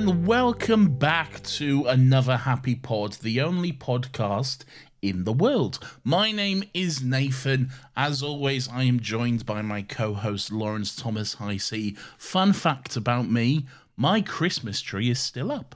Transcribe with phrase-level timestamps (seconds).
[0.00, 4.64] And welcome back to another Happy Pod, the only podcast
[5.02, 5.78] in the world.
[6.02, 7.70] My name is Nathan.
[7.94, 11.98] As always, I am joined by my co host Lawrence Thomas Hicey.
[12.16, 15.74] Fun fact about me my Christmas tree is still up.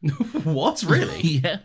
[0.42, 0.82] what?
[0.82, 1.20] Really?
[1.22, 1.58] yeah.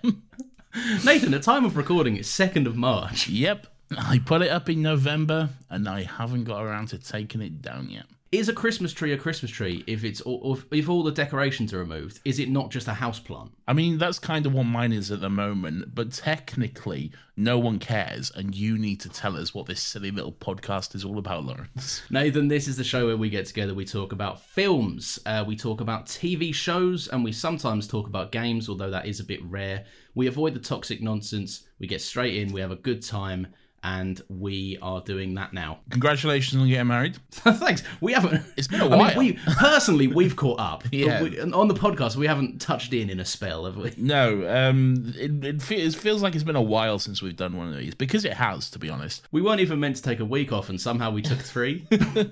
[1.03, 3.27] Nathan, the time of recording is 2nd of March.
[3.27, 3.65] Yep.
[3.97, 7.89] I put it up in November and I haven't got around to taking it down
[7.89, 8.05] yet.
[8.29, 11.77] Is a Christmas tree a Christmas tree if it's all, if all the decorations are
[11.77, 12.19] removed?
[12.25, 13.51] Is it not just a house plant?
[13.69, 17.79] I mean, that's kind of what mine is at the moment, but technically, no one
[17.79, 21.45] cares, and you need to tell us what this silly little podcast is all about,
[21.45, 22.01] Lawrence.
[22.09, 25.55] Nathan, this is the show where we get together, we talk about films, uh, we
[25.55, 29.39] talk about TV shows, and we sometimes talk about games, although that is a bit
[29.45, 29.85] rare.
[30.15, 33.47] We avoid the toxic nonsense, we get straight in, we have a good time,
[33.83, 35.79] and we are doing that now.
[35.91, 37.17] Congratulations on getting married.
[37.31, 37.83] Thanks.
[38.01, 38.43] We haven't.
[38.57, 39.17] It's been a I mean, while.
[39.17, 40.83] we personally we've caught up.
[40.91, 41.21] Yeah.
[41.23, 43.93] we- on the podcast, we haven't touched in in a spell, have we?
[43.97, 47.55] No, um, it, it, fe- it feels like it's been a while since we've done
[47.55, 49.27] one of these because it has, to be honest.
[49.31, 51.85] We weren't even meant to take a week off, and somehow we took three.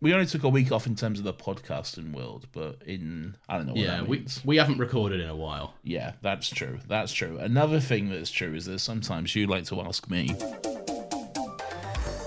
[0.00, 3.56] We only took a week off in terms of the podcasting world, but in I
[3.56, 5.74] don't know what yeah, that we we haven't recorded in a while.
[5.84, 6.80] Yeah, that's true.
[6.88, 7.38] That's true.
[7.38, 10.34] Another thing that's true is that sometimes you like to ask me.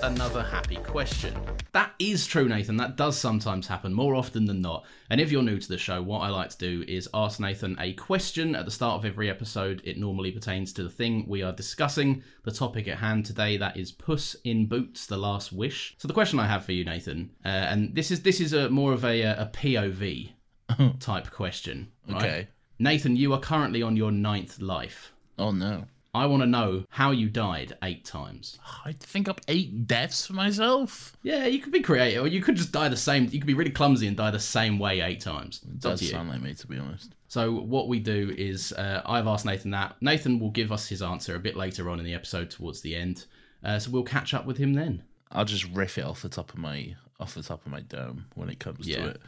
[0.06, 1.34] Another happy question.
[1.72, 2.76] That is true, Nathan.
[2.76, 4.84] That does sometimes happen, more often than not.
[5.10, 7.76] And if you're new to the show, what I like to do is ask Nathan
[7.80, 9.82] a question at the start of every episode.
[9.84, 13.56] It normally pertains to the thing we are discussing, the topic at hand today.
[13.56, 15.96] That is Puss in Boots: The Last Wish.
[15.98, 18.70] So the question I have for you, Nathan, uh, and this is this is a
[18.70, 20.30] more of a, a POV
[21.00, 21.90] type question.
[22.08, 22.16] Right?
[22.22, 22.48] Okay.
[22.78, 25.12] Nathan, you are currently on your ninth life.
[25.36, 25.86] Oh no.
[26.16, 28.58] I want to know how you died eight times.
[28.84, 31.16] I'd think up eight deaths for myself.
[31.22, 33.24] Yeah, you could be creative, or you could just die the same.
[33.24, 35.60] You could be really clumsy and die the same way eight times.
[35.64, 37.14] Up Does sound like me, to be honest.
[37.28, 39.96] So what we do is, uh, I've asked Nathan that.
[40.00, 42.96] Nathan will give us his answer a bit later on in the episode, towards the
[42.96, 43.26] end.
[43.64, 45.02] Uh, so we'll catch up with him then.
[45.32, 48.26] I'll just riff it off the top of my off the top of my dome
[48.34, 48.96] when it comes Yeah.
[49.02, 49.20] to it.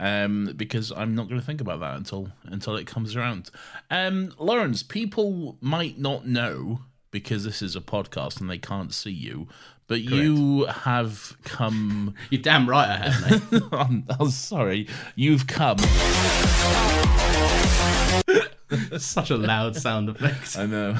[0.00, 3.50] Um, because I'm not going to think about that until until it comes around.
[3.90, 9.12] Um, Lawrence, people might not know because this is a podcast and they can't see
[9.12, 9.46] you,
[9.86, 12.14] but you have come.
[12.30, 13.62] You're damn right I have, mate.
[13.72, 15.78] I'm, I'm sorry, you've come.
[18.98, 20.58] Such a loud sound effect.
[20.58, 20.96] I know.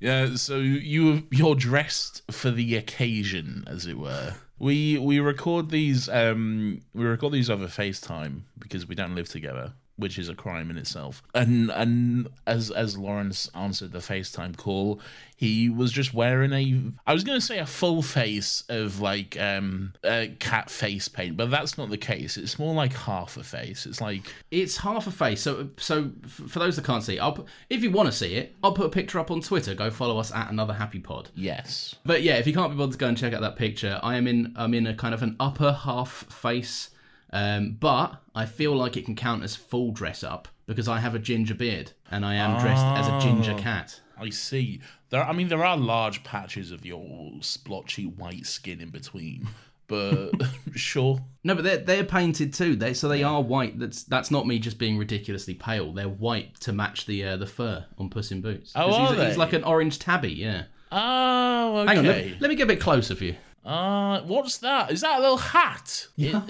[0.00, 4.34] yeah, so you you're dressed for the occasion, as it were.
[4.60, 9.72] We we record these um we record these over FaceTime because we don't live together,
[10.00, 11.22] which is a crime in itself.
[11.34, 15.00] And and as as Lawrence answered the FaceTime call,
[15.36, 19.92] he was just wearing a I was gonna say a full face of like um
[20.04, 22.36] uh, cat face paint, but that's not the case.
[22.36, 23.86] It's more like half a face.
[23.86, 25.40] It's like It's half a face.
[25.42, 28.54] So, so for those that can't see, I'll put, if you want to see it,
[28.62, 29.74] I'll put a picture up on Twitter.
[29.74, 31.30] Go follow us at another happy pod.
[31.34, 31.94] yes.
[32.04, 34.16] But yeah, if you can't be bothered to go and check out that picture, I
[34.16, 36.90] am in I'm in a kind of an upper half face
[37.32, 41.14] Um, but I feel like it can count as full dress up because I have
[41.14, 44.00] a ginger beard and I am dressed as a ginger cat.
[44.18, 44.80] I see.
[45.08, 49.48] There, I mean, there are large patches of your splotchy white skin in between,
[49.86, 50.30] but
[50.74, 51.20] sure.
[51.42, 52.76] No, but they're they're painted too.
[52.76, 53.78] They so they are white.
[53.78, 55.92] That's that's not me just being ridiculously pale.
[55.92, 58.72] They're white to match the uh, the fur on Puss in Boots.
[58.76, 59.26] Oh, are he's, they?
[59.28, 60.32] he's like an orange tabby.
[60.32, 60.64] Yeah.
[60.92, 61.88] Oh, okay.
[61.88, 62.04] Hang on.
[62.04, 63.36] Let, let me get a bit closer for you.
[63.64, 64.90] Uh, what's that?
[64.90, 66.06] Is that a little hat?
[66.16, 66.42] Yeah,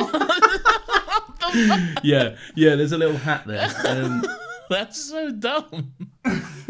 [2.55, 2.77] yeah.
[2.77, 3.69] There's a little hat there.
[3.87, 4.25] Um,
[4.71, 5.95] That's so dumb.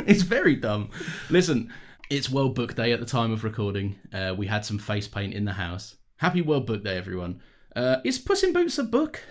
[0.07, 0.91] it's very dumb.
[1.29, 1.71] Listen,
[2.09, 3.99] it's World Book Day at the time of recording.
[4.13, 5.97] Uh, we had some face paint in the house.
[6.17, 7.41] Happy World Book Day, everyone.
[7.77, 9.23] Uh, is Puss in Boots a book?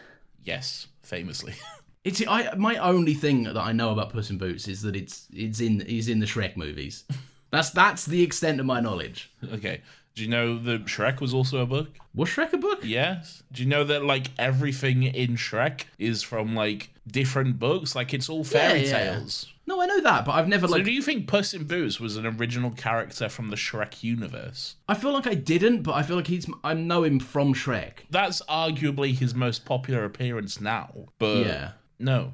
[0.44, 1.54] Yes, famously.
[2.06, 5.28] It's I my only thing that I know about Puss in Boots is that it's
[5.34, 7.04] it's in is in the Shrek movies.
[7.52, 9.34] That's that's the extent of my knowledge.
[9.54, 9.82] okay.
[10.20, 11.88] Do you know that Shrek was also a book?
[12.14, 12.80] Was Shrek a book?
[12.84, 13.42] Yes.
[13.54, 17.96] Do you know that like everything in Shrek is from like different books?
[17.96, 19.12] Like it's all fairy Yeah, yeah.
[19.14, 19.48] tales.
[19.66, 22.18] No, I know that, but I've never So do you think Puss in Boots was
[22.18, 24.76] an original character from the Shrek universe?
[24.90, 26.46] I feel like I didn't, but I feel like he's.
[26.66, 28.00] I know him from Shrek.
[28.10, 31.06] That's arguably his most popular appearance now.
[31.18, 31.72] But Yeah.
[31.98, 32.34] no.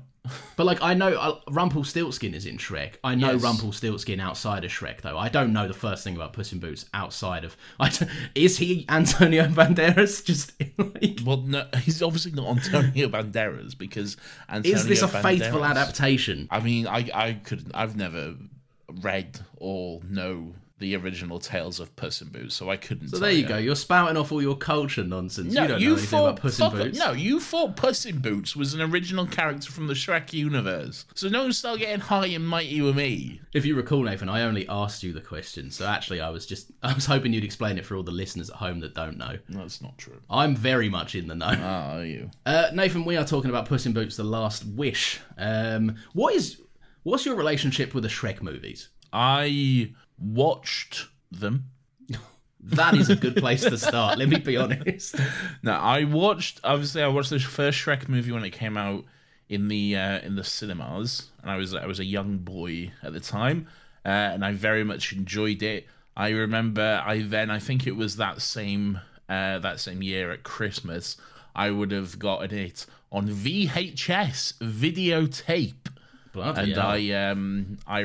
[0.55, 2.95] But like I know uh, Rumpelstiltskin is in Shrek.
[3.03, 3.41] I know Yes.
[3.41, 5.17] Rumpelstiltskin outside of Shrek though.
[5.17, 7.55] I don't know the first thing about Puss in Boots outside of.
[7.79, 7.91] I
[8.35, 10.23] is he Antonio Banderas?
[10.23, 11.19] Just like.
[11.25, 14.17] Well, no, he's obviously not Antonio Banderas because
[14.49, 16.47] Antonio Is this a faithful adaptation?
[16.51, 18.35] I mean, I I could I've never
[19.01, 23.07] read or know the original tales of Puss in Boots, so I couldn't.
[23.09, 23.57] So there you go.
[23.57, 25.53] You're spouting off all your culture nonsense.
[25.53, 26.99] No, you don't you, know anything thought about Puss in Boots.
[26.99, 31.05] no, you thought Puss in Boots was an original character from the Shrek universe.
[31.15, 33.39] So don't start getting high and mighty with me.
[33.53, 35.71] If you recall, Nathan, I only asked you the question.
[35.71, 38.49] So actually, I was just I was hoping you'd explain it for all the listeners
[38.49, 39.37] at home that don't know.
[39.47, 40.19] That's not true.
[40.29, 41.47] I'm very much in the know.
[41.49, 42.31] Ah, are you?
[42.45, 45.19] Uh, Nathan, we are talking about Puss in Boots: The Last Wish.
[45.37, 46.61] Um, what is
[47.03, 48.89] what's your relationship with the Shrek movies?
[49.11, 51.65] I watched them.
[52.67, 54.17] That is a good place to start.
[54.17, 55.17] Let me be honest.
[55.61, 56.61] No, I watched.
[56.63, 59.05] Obviously, I watched the first Shrek movie when it came out
[59.49, 63.13] in the uh, in the cinemas, and I was I was a young boy at
[63.13, 63.67] the time,
[64.03, 65.85] uh, and I very much enjoyed it.
[66.17, 70.43] I remember I then I think it was that same uh, that same year at
[70.43, 71.17] Christmas,
[71.55, 75.89] I would have gotten it on VHS videotape
[76.33, 76.87] Bloody and hell.
[76.87, 78.01] I um I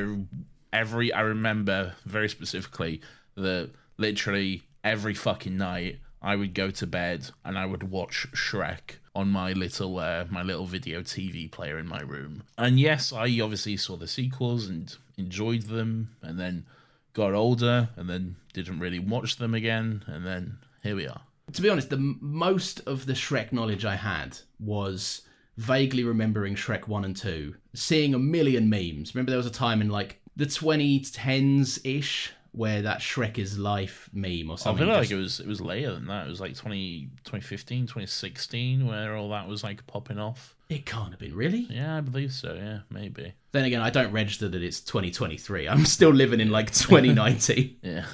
[0.73, 3.01] every I remember very specifically
[3.35, 8.97] that literally every fucking night I would go to bed and I would watch Shrek
[9.15, 12.43] on my little uh, my little video TV player in my room.
[12.57, 16.65] And yes, I obviously saw the sequels and enjoyed them and then
[17.13, 21.21] got older and then didn't really watch them again and then here we are.
[21.51, 25.23] to be honest, the most of the Shrek knowledge I had was
[25.57, 29.13] vaguely remembering Shrek 1 and 2, seeing a million memes.
[29.13, 34.09] Remember there was a time in like the 2010s ish where that Shrek is life
[34.11, 34.83] meme or something.
[34.83, 36.25] I feel like just- it was it was later than that.
[36.27, 40.53] It was like 20, 2015, 2016 where all that was like popping off.
[40.69, 41.65] it can't have been, really?
[41.69, 42.53] Yeah, I believe so.
[42.55, 43.33] Yeah, maybe.
[43.53, 45.67] Then again, I don't register that it's 2023.
[45.69, 47.77] I'm still living in like 2019.
[47.83, 48.05] Yeah.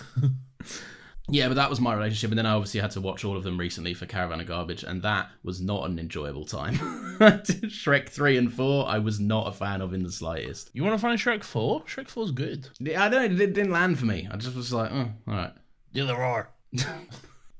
[1.30, 2.32] Yeah, but that was my relationship.
[2.32, 4.84] And then I obviously had to watch all of them recently for Caravan of Garbage,
[4.84, 6.76] and that was not an enjoyable time.
[7.20, 10.70] Shrek 3 and 4, I was not a fan of in the slightest.
[10.74, 11.82] You want to find Shrek 4?
[11.84, 12.70] Shrek 4's good.
[12.80, 14.28] Yeah, I don't it didn't land for me.
[14.32, 15.54] I just was like, oh, all right.
[15.94, 16.50] Do the roar.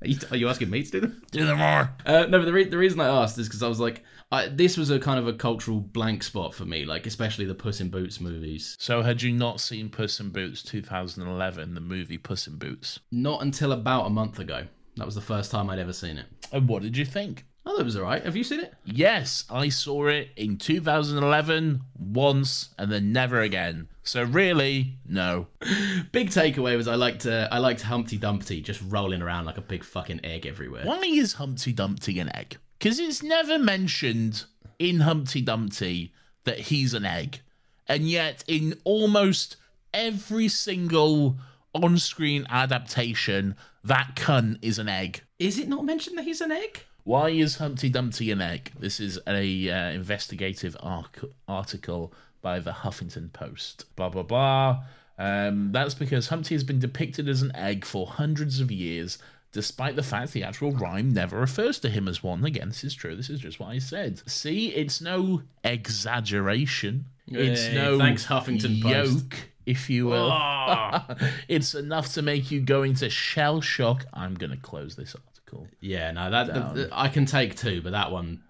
[0.00, 1.22] Are you, are you asking me to do them?
[1.32, 1.92] Do the roar.
[2.06, 4.46] Uh, no, but the, re- the reason I asked is because I was like, I,
[4.48, 7.80] this was a kind of a cultural blank spot for me, like especially the Puss
[7.80, 8.76] in Boots movies.
[8.78, 13.00] So, had you not seen Puss in Boots 2011, the movie Puss in Boots?
[13.10, 14.66] Not until about a month ago.
[14.96, 16.26] That was the first time I'd ever seen it.
[16.52, 17.44] And what did you think?
[17.68, 18.24] Thought it was alright.
[18.24, 18.72] Have you seen it?
[18.86, 23.88] Yes, I saw it in 2011 once and then never again.
[24.02, 25.48] So, really, no.
[26.12, 29.60] Big takeaway was I liked uh, I liked Humpty Dumpty just rolling around like a
[29.60, 30.86] big fucking egg everywhere.
[30.86, 32.56] Why is Humpty Dumpty an egg?
[32.78, 34.46] Because it's never mentioned
[34.78, 37.40] in Humpty Dumpty that he's an egg.
[37.86, 39.56] And yet, in almost
[39.92, 41.36] every single
[41.74, 45.20] on screen adaptation, that cunt is an egg.
[45.38, 46.84] Is it not mentioned that he's an egg?
[47.08, 48.70] Why is Humpty Dumpty an egg?
[48.78, 52.12] This is a uh, investigative arc- article
[52.42, 53.86] by the Huffington Post.
[53.96, 54.82] Blah blah blah.
[55.16, 59.16] Um, that's because Humpty has been depicted as an egg for hundreds of years,
[59.52, 62.44] despite the fact the actual rhyme never refers to him as one.
[62.44, 63.16] Again, this is true.
[63.16, 64.20] This is just what I said.
[64.28, 67.06] See, it's no exaggeration.
[67.26, 69.14] It's no thanks, Huffington Post.
[69.14, 70.30] yoke, if you will.
[71.48, 74.04] it's enough to make you go into shell shock.
[74.12, 75.14] I'm going to close this
[75.48, 75.66] article.
[75.80, 78.42] Yeah, no, that the, the- I can take two, but that one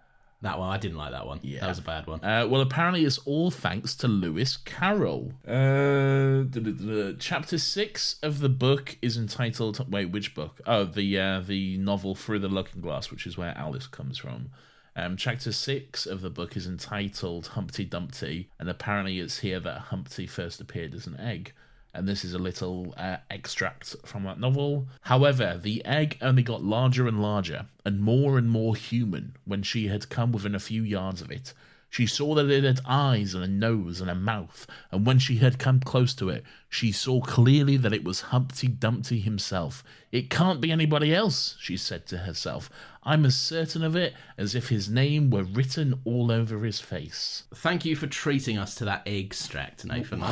[0.42, 1.40] That one, I didn't like that one.
[1.42, 1.60] Yeah.
[1.60, 2.22] That was a bad one.
[2.24, 5.32] Uh, well, apparently it's all thanks to Lewis Carroll.
[5.46, 9.90] Uh, duh, duh, duh, chapter six of the book is entitled.
[9.90, 10.60] Wait, which book?
[10.64, 14.50] Oh, the uh, the novel Through the Looking Glass, which is where Alice comes from.
[14.94, 19.78] Um, chapter six of the book is entitled Humpty Dumpty, and apparently it's here that
[19.92, 21.52] Humpty first appeared as an egg.
[21.98, 24.86] And this is a little uh, extract from that novel.
[25.00, 29.88] However, the egg only got larger and larger, and more and more human when she
[29.88, 31.52] had come within a few yards of it.
[31.90, 35.38] She saw that it had eyes and a nose and a mouth, and when she
[35.38, 39.82] had come close to it, she saw clearly that it was Humpty Dumpty himself.
[40.12, 42.70] It can't be anybody else, she said to herself.
[43.02, 47.44] I'm as certain of it as if his name were written all over his face.
[47.54, 50.22] Thank you for treating us to that extract, Nathan.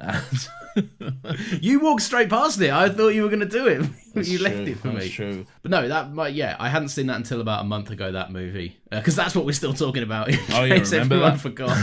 [1.60, 2.70] you walked straight past it.
[2.70, 3.86] I thought you were going to do it.
[4.26, 5.10] you left it for that's me.
[5.10, 5.46] True.
[5.62, 8.12] But no, that might yeah, I hadn't seen that until about a month ago.
[8.12, 10.30] That movie because that's what we're still talking about.
[10.52, 11.38] Oh, case remember that?
[11.40, 11.76] forgot.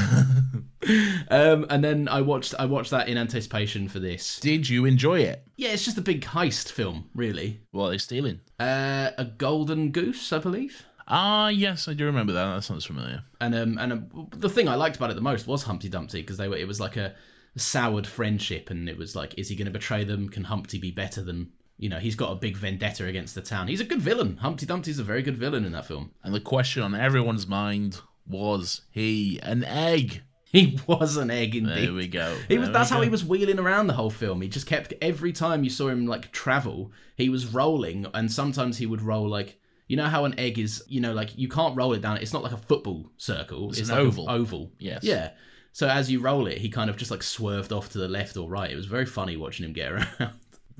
[1.30, 4.40] um, and then I watched I watched that in anticipation for this.
[4.40, 5.44] Did you enjoy it?
[5.56, 7.62] Yeah, it's just a big heist film, really.
[7.72, 8.42] What are they stealing?
[8.60, 10.86] Uh, a golden goose, I believe.
[11.08, 12.56] Ah, yes, I do remember that.
[12.56, 13.24] That sounds familiar.
[13.40, 16.22] And um, and um, the thing I liked about it the most was Humpty Dumpty
[16.22, 17.16] because they were it was like a
[17.58, 20.30] soured friendship, and it was like, is he going to betray them?
[20.30, 21.52] Can Humpty be better than?
[21.80, 23.68] You know, he's got a big vendetta against the town.
[23.68, 24.38] He's a good villain.
[24.38, 26.12] Humpty Dumpty's a very good villain in that film.
[26.24, 30.24] And the question on everyone's mind was he an egg?
[30.50, 31.88] He was an egg indeed.
[31.88, 32.34] There we go.
[32.48, 32.70] He was.
[32.70, 33.04] That's we how go.
[33.04, 34.40] he was wheeling around the whole film.
[34.42, 38.78] He just kept every time you saw him like travel, he was rolling, and sometimes
[38.78, 40.84] he would roll like you know how an egg is.
[40.88, 42.18] You know, like you can't roll it down.
[42.18, 43.72] It's not like a football circle.
[43.72, 44.30] It's, an like oval.
[44.30, 44.72] Oval.
[44.80, 45.04] Yes.
[45.04, 45.32] Yeah.
[45.78, 48.36] So as you roll it, he kind of just like swerved off to the left
[48.36, 48.72] or right.
[48.72, 50.08] It was very funny watching him get around.
[50.20, 50.30] Oh,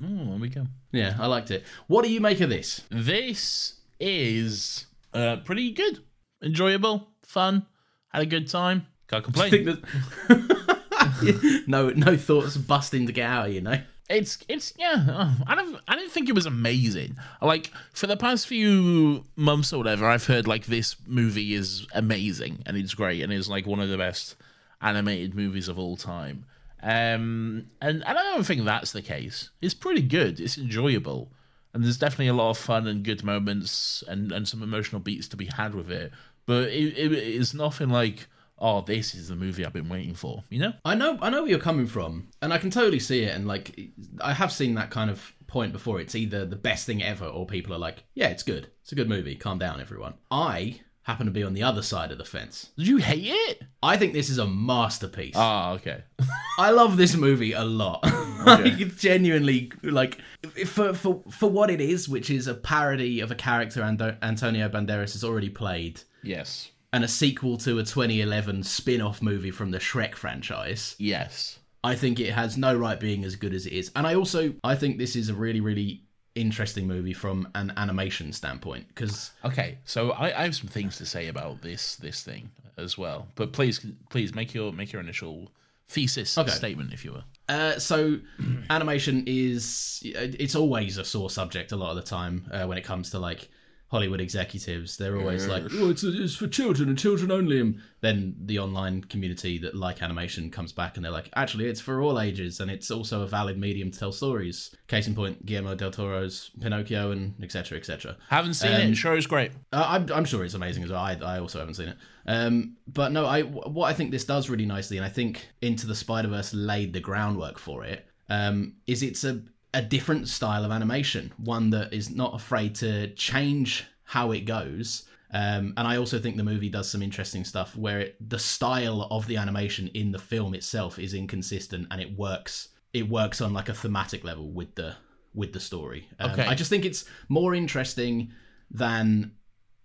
[0.00, 0.66] there we go.
[0.90, 1.62] yeah, I liked it.
[1.86, 2.80] What do you make of this?
[2.90, 6.00] This is uh, pretty good,
[6.42, 7.64] enjoyable, fun.
[8.08, 8.88] Had a good time.
[9.06, 9.50] Can't complain.
[9.52, 13.52] Think that no no thoughts busting to get out.
[13.52, 13.80] You know.
[14.10, 15.06] it's it's yeah.
[15.08, 17.16] uh, I don't I didn't think it was amazing.
[17.40, 22.64] Like for the past few months or whatever, I've heard like this movie is amazing
[22.66, 24.34] and it's great and it's like one of the best
[24.80, 26.44] animated movies of all time.
[26.82, 29.50] Um, and, and I don't think that's the case.
[29.60, 30.38] It's pretty good.
[30.38, 31.32] It's enjoyable,
[31.74, 35.28] and there's definitely a lot of fun and good moments and and some emotional beats
[35.28, 36.12] to be had with it.
[36.46, 38.28] But it, it it's nothing like
[38.60, 40.44] oh this is the movie I've been waiting for.
[40.50, 40.72] You know?
[40.84, 43.34] I know I know where you're coming from, and I can totally see it.
[43.34, 46.00] And like, I have seen that kind of point before.
[46.00, 48.70] It's either the best thing ever, or people are like, "Yeah, it's good.
[48.82, 49.34] It's a good movie.
[49.34, 52.68] Calm down, everyone." I happen to be on the other side of the fence.
[52.76, 53.62] Did you hate it?
[53.82, 55.32] I think this is a masterpiece.
[55.34, 56.04] Ah, okay.
[56.58, 58.04] I love this movie a lot.
[58.44, 60.20] like genuinely, like
[60.66, 64.68] for for for what it is, which is a parody of a character Ando- Antonio
[64.68, 66.70] Banderas has already played, yes.
[66.92, 70.94] and a sequel to a 2011 spin-off movie from the Shrek franchise.
[70.98, 71.58] Yes.
[71.82, 73.90] I think it has no right being as good as it is.
[73.96, 76.02] And I also I think this is a really really
[76.40, 81.06] interesting movie from an animation standpoint because Okay, so I, I have some things to
[81.06, 83.28] say about this this thing as well.
[83.34, 85.50] But please, please make your make your initial
[85.88, 86.50] thesis Okay.
[86.50, 87.24] statement, if you will.
[87.48, 88.18] uh, so
[88.70, 92.84] animation is it's always a sore subject a lot of the time uh, when it
[92.84, 93.48] comes to like
[93.90, 94.96] Hollywood executives.
[94.98, 99.02] They're always like, "Oh, it's, it's for children and children only." And then the online
[99.04, 102.70] community that like animation comes back and they're like, "Actually, it's for all ages and
[102.70, 107.10] it's also a valid medium to tell stories." Case in point, Guillermo del Toro's Pinocchio
[107.12, 107.78] and etc.
[107.78, 108.16] etc.
[108.28, 108.94] Haven't seen Um, it.
[108.94, 109.52] Sure, it's great.
[109.72, 111.00] Uh, I'm, I'm sure it's amazing as well.
[111.00, 111.96] I, I also haven't seen it.
[112.26, 115.86] Um, but no, I what I think this does really nicely, and I think Into
[115.86, 118.04] the Spider Verse laid the groundwork for it.
[118.28, 119.40] Um, is it's a
[119.74, 125.04] a different style of animation, one that is not afraid to change how it goes.
[125.30, 129.06] Um, and I also think the movie does some interesting stuff where it, the style
[129.10, 132.68] of the animation in the film itself is inconsistent, and it works.
[132.94, 134.96] It works on like a thematic level with the
[135.34, 136.08] with the story.
[136.18, 136.46] Um, Okay.
[136.46, 138.32] I just think it's more interesting
[138.70, 139.32] than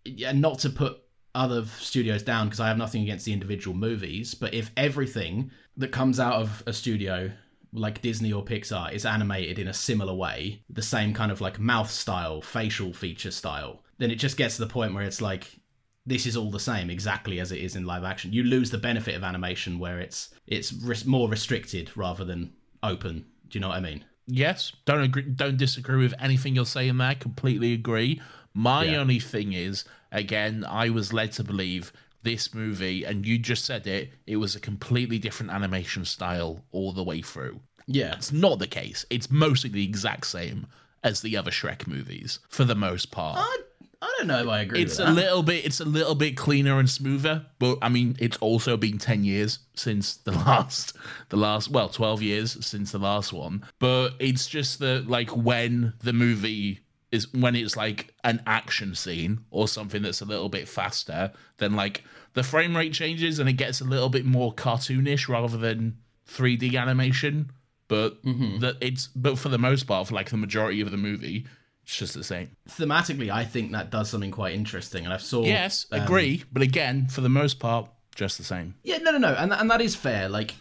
[0.06, 0.98] yeah, not to put
[1.36, 5.92] other studios down because I have nothing against the individual movies, but if everything that
[5.92, 7.32] comes out of a studio
[7.74, 11.60] like Disney or Pixar is animated in a similar way, the same kind of like
[11.60, 15.60] mouth style, facial feature style, then it just gets to the point where it's like
[16.06, 18.34] this is all the same exactly as it is in live action.
[18.34, 22.53] You lose the benefit of animation where it's it's res- more restricted rather than
[22.84, 23.25] open.
[23.48, 24.03] Do you know what I mean?
[24.27, 27.15] Yes, don't agree, don't disagree with anything you're saying there.
[27.15, 28.22] Completely agree.
[28.53, 28.98] My Yeah.
[29.00, 31.92] only thing is, again, I was led to believe
[32.24, 36.92] this movie, and you just said it, it was a completely different animation style all
[36.94, 37.60] the way through.
[37.86, 38.13] Yeah.
[38.13, 39.06] It's not the case.
[39.10, 40.68] It's mostly the exact same
[41.03, 43.38] as the other Shrek movies for the most part.
[43.39, 43.58] I,
[44.01, 44.82] I don't know if I agree.
[44.82, 45.15] it's with a that.
[45.15, 48.98] little bit it's a little bit cleaner and smoother but i mean it's also been
[48.98, 50.94] 10 years since the last
[51.30, 55.94] the last well 12 years since the last one but it's just that like when
[56.03, 56.82] the movie
[57.13, 61.74] is when it's like an action scene or something that's a little bit faster then
[61.74, 62.03] like
[62.34, 66.75] the frame rate changes and it gets a little bit more cartoonish rather than 3d
[66.79, 67.51] animation
[67.88, 71.46] but that it's but for the most part for like the majority of the movie
[71.84, 73.29] it's just the same thematically.
[73.29, 75.43] I think that does something quite interesting, and I've saw.
[75.43, 76.41] Yes, um, agree.
[76.50, 78.75] But again, for the most part, just the same.
[78.84, 80.29] Yeah, no, no, no, and and that is fair.
[80.29, 80.55] Like,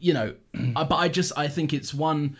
[0.00, 0.34] you know,
[0.74, 2.36] I- but I just I think it's one,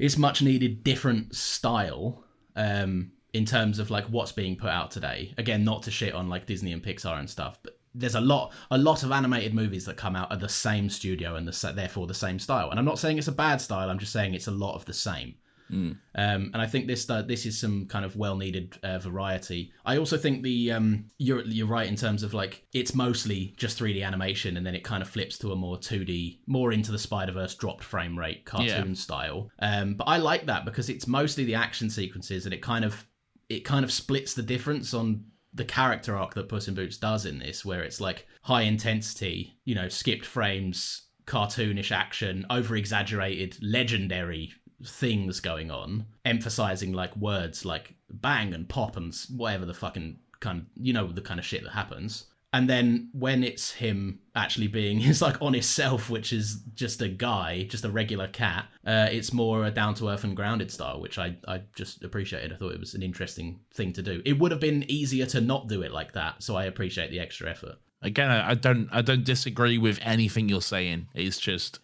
[0.00, 2.24] it's much needed different style,
[2.60, 5.34] um, in terms of like what's being put out today.
[5.38, 8.52] Again, not to shit on like Disney and Pixar and stuff, but there's a lot
[8.70, 12.06] a lot of animated movies that come out at the same studio and the therefore
[12.06, 12.70] the same style.
[12.70, 13.90] And I'm not saying it's a bad style.
[13.90, 15.34] I'm just saying it's a lot of the same.
[15.72, 19.72] Um, and I think this uh, this is some kind of well needed uh, variety.
[19.84, 23.78] I also think the um, you're you're right in terms of like it's mostly just
[23.78, 26.98] 3D animation, and then it kind of flips to a more 2D, more into the
[26.98, 28.94] Spider Verse dropped frame rate cartoon Yeah.
[28.94, 29.50] style.
[29.60, 33.06] Um, but I like that because it's mostly the action sequences, and it kind of
[33.48, 37.26] it kind of splits the difference on the character arc that Puss in Boots does
[37.26, 43.56] in this, where it's like high intensity, you know, skipped frames, cartoonish action, over exaggerated,
[43.60, 44.52] legendary
[44.84, 50.66] things going on, emphasizing like words like bang and pop and whatever the fucking kind,
[50.76, 52.26] you know, the kind of shit that happens.
[52.52, 57.08] And then when it's him actually being his like honest self, which is just a
[57.08, 61.00] guy, just a regular cat, uh, it's more a down to earth and grounded style,
[61.00, 62.52] which I I just appreciated.
[62.52, 64.22] I thought it was an interesting thing to do.
[64.24, 67.20] It would have been easier to not do it like that, so I appreciate the
[67.20, 67.76] extra effort.
[68.02, 71.08] Again, I don't I don't disagree with anything you're saying.
[71.14, 71.78] It's just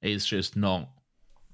[0.00, 0.88] it's just not.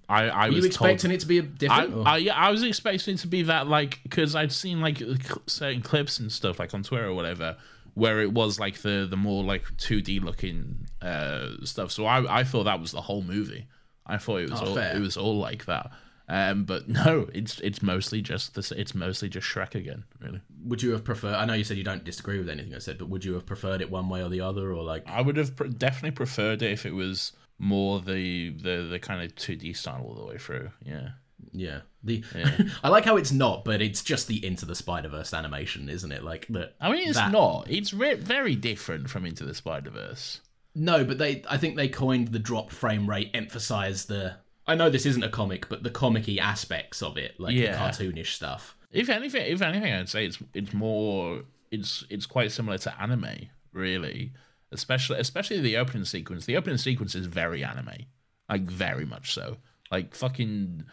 [0.09, 1.95] I I Were was you expecting told, it to be a I, different?
[1.95, 5.03] or- I yeah I was expecting it to be that like because I'd seen like
[5.47, 7.57] certain clips and stuff like on Twitter or whatever
[7.95, 11.93] where it was like the the more like 2D looking uh stuff.
[11.93, 13.67] So I I thought that was the whole movie.
[14.07, 14.97] I thought it was Oh, all fair.
[14.97, 15.91] it was all like that.
[16.29, 18.73] Um, but no, it's it's mostly just this.
[18.73, 20.41] It's mostly just Shrek again, really.
[20.65, 21.35] would you have preferred?
[21.35, 23.45] I know you said you don't disagree with anything I said, but would you have
[23.45, 25.07] preferred it one way or the other, or like?
[25.09, 29.23] I would have pr- definitely preferred it if it was more the the the kind
[29.23, 30.71] of 2D style all the way through.
[30.85, 31.11] Yeah.
[31.53, 31.81] Yeah.
[32.03, 32.25] The
[32.85, 36.11] I like how it's not, but it's just the Into the Spider Verse animation, isn't
[36.11, 36.25] it?
[36.25, 37.71] Like the I mean, it's that- not.
[37.71, 40.41] It's re- very different from Into the Spider Verse.
[40.75, 44.35] No, but they I think they coined the drop frame rate, emphasize the
[44.67, 47.73] I know this isn't a comic, but the comic-y aspects of it, like Yeah.
[47.73, 48.77] the cartoonish stuff.
[48.91, 51.43] If anything, if anything, I'd say it's it's more.
[51.71, 54.33] It's it's quite similar to anime, really.
[54.73, 56.47] Especially especially the opening sequence.
[56.47, 58.07] The opening sequence is very anime,
[58.49, 59.59] like very much so.
[59.91, 60.85] Like fucking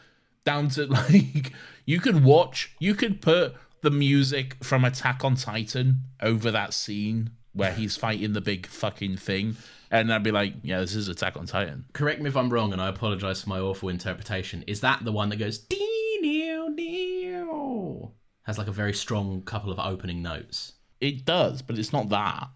[0.44, 1.54] down to like
[1.86, 2.76] you could watch.
[2.80, 8.34] You could put the music from Attack on Titan over that scene where he's fighting
[8.34, 9.58] the big fucking thing,
[9.90, 11.86] and I'd be like, yeah, this is Attack on Titan.
[11.94, 14.64] Correct me if I'm wrong, and I apologize for my awful interpretation.
[14.68, 17.36] Is that the one that goes dee dee?
[17.50, 18.12] Oh?
[18.44, 20.74] Has like a very strong couple of opening notes.
[21.02, 22.50] It does, but it's not that.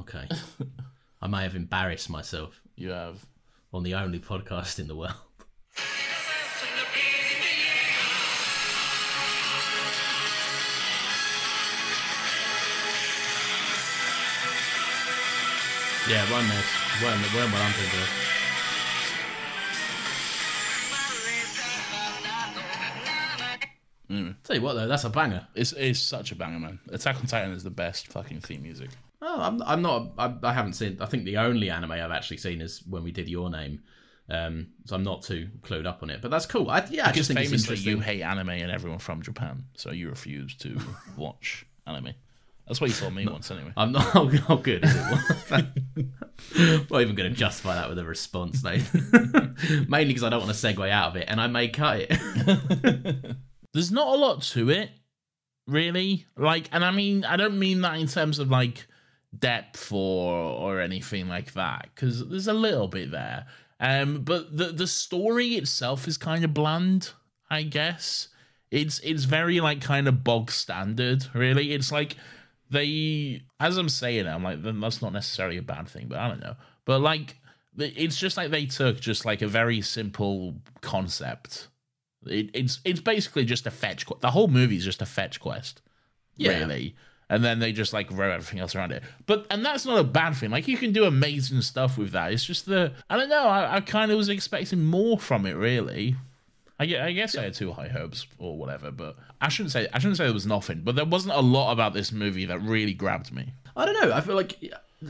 [0.00, 0.28] Okay.
[1.22, 3.24] I may have embarrassed myself You have.
[3.72, 5.14] on the only podcast in the world.
[16.08, 16.64] Yeah, one minute.
[17.02, 17.72] One, one, one, one,
[24.44, 25.48] Tell you what though, that's a banger.
[25.56, 26.78] It's, it's such a banger, man.
[26.92, 28.90] Attack on Titan is the best fucking theme music.
[29.28, 30.12] Oh, I'm, I'm not.
[30.16, 30.98] I, I haven't seen.
[31.00, 33.82] I think the only anime I've actually seen is when we did Your Name.
[34.30, 36.70] Um, so I'm not too clued up on it, but that's cool.
[36.70, 39.90] I, yeah, I just think it's famously, you hate anime and everyone from Japan, so
[39.90, 40.78] you refuse to
[41.16, 42.12] watch anime.
[42.68, 43.72] That's what you told me once, anyway.
[43.76, 44.06] I'm not.
[44.14, 44.82] Oh, oh good.
[46.54, 49.56] Not even going to justify that with a response, Nathan.
[49.88, 53.36] Mainly because I don't want to segue out of it, and I may cut it.
[53.72, 54.90] There's not a lot to it,
[55.66, 56.26] really.
[56.36, 58.86] Like, and I mean, I don't mean that in terms of like
[59.36, 63.46] depth or or anything like that, because there's a little bit there.
[63.80, 67.10] Um, but the the story itself is kind of bland,
[67.50, 68.28] I guess.
[68.70, 71.72] It's it's very like kind of bog standard, really.
[71.72, 72.16] It's like
[72.70, 76.18] they, as I'm saying, it, I'm like then that's not necessarily a bad thing, but
[76.18, 76.56] I don't know.
[76.84, 77.36] But like,
[77.78, 81.68] it's just like they took just like a very simple concept.
[82.26, 84.04] It, it's it's basically just a fetch.
[84.20, 85.82] The whole movie is just a fetch quest,
[86.36, 86.58] Yeah.
[86.58, 86.96] really.
[87.28, 89.02] And then they just like wrote everything else around it.
[89.26, 90.50] But and that's not a bad thing.
[90.50, 92.32] Like you can do amazing stuff with that.
[92.32, 93.48] It's just the I don't know.
[93.48, 96.16] I, I kind of was expecting more from it, really.
[96.78, 99.98] I, I guess I had too high hopes or whatever, but I shouldn't say I
[99.98, 102.94] shouldn't say there was nothing, but there wasn't a lot about this movie that really
[102.94, 103.54] grabbed me.
[103.76, 104.14] I don't know.
[104.14, 104.58] I feel like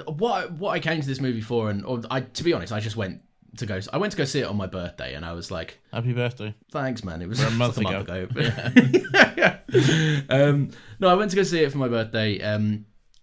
[0.06, 2.80] what what I came to this movie for, and or I to be honest, I
[2.80, 3.20] just went
[3.58, 3.80] to go.
[3.92, 6.54] I went to go see it on my birthday, and I was like, Happy birthday!
[6.72, 8.28] "Thanks, man." It was a month a month ago.
[8.30, 9.56] ago.
[10.30, 12.38] um, no, I went to go see it for my birthday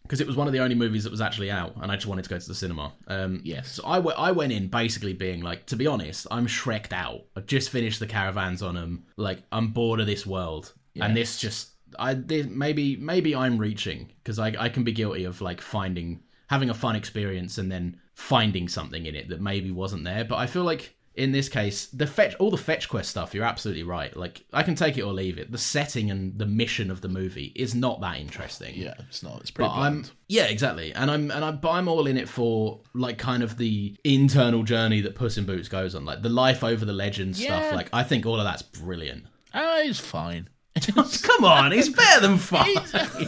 [0.04, 2.08] because it was one of the only movies that was actually out, and I just
[2.08, 2.94] wanted to go to the cinema.
[3.08, 3.72] Um, Yes.
[3.72, 7.26] So I, w- I went in basically being like, to be honest, I'm Shreked out.
[7.36, 9.06] I've just finished the caravans on them.
[9.16, 11.70] Like, I'm bored of this world, and this just.
[12.00, 16.24] I this, maybe maybe I'm reaching because I I can be guilty of like finding
[16.48, 20.24] having a fun experience and then finding something in it that maybe wasn't there.
[20.24, 23.44] But I feel like in this case, the fetch all the fetch quest stuff, you're
[23.44, 24.16] absolutely right.
[24.18, 25.52] Like I can take it or leave it.
[25.52, 28.74] The setting and the mission of the movie is not that interesting.
[28.76, 29.42] Yeah, it's not.
[29.42, 29.70] It's pretty.
[29.70, 30.12] But I'm bland.
[30.28, 33.58] yeah, exactly, and I'm and I'm but I'm all in it for like kind of
[33.58, 37.36] the internal journey that Puss in Boots goes on, like the life over the legend
[37.38, 37.72] stuff.
[37.74, 39.26] Like I think all of that's brilliant.
[39.54, 40.50] Ah, it's fine.
[41.22, 42.76] Come on, he's better than fine.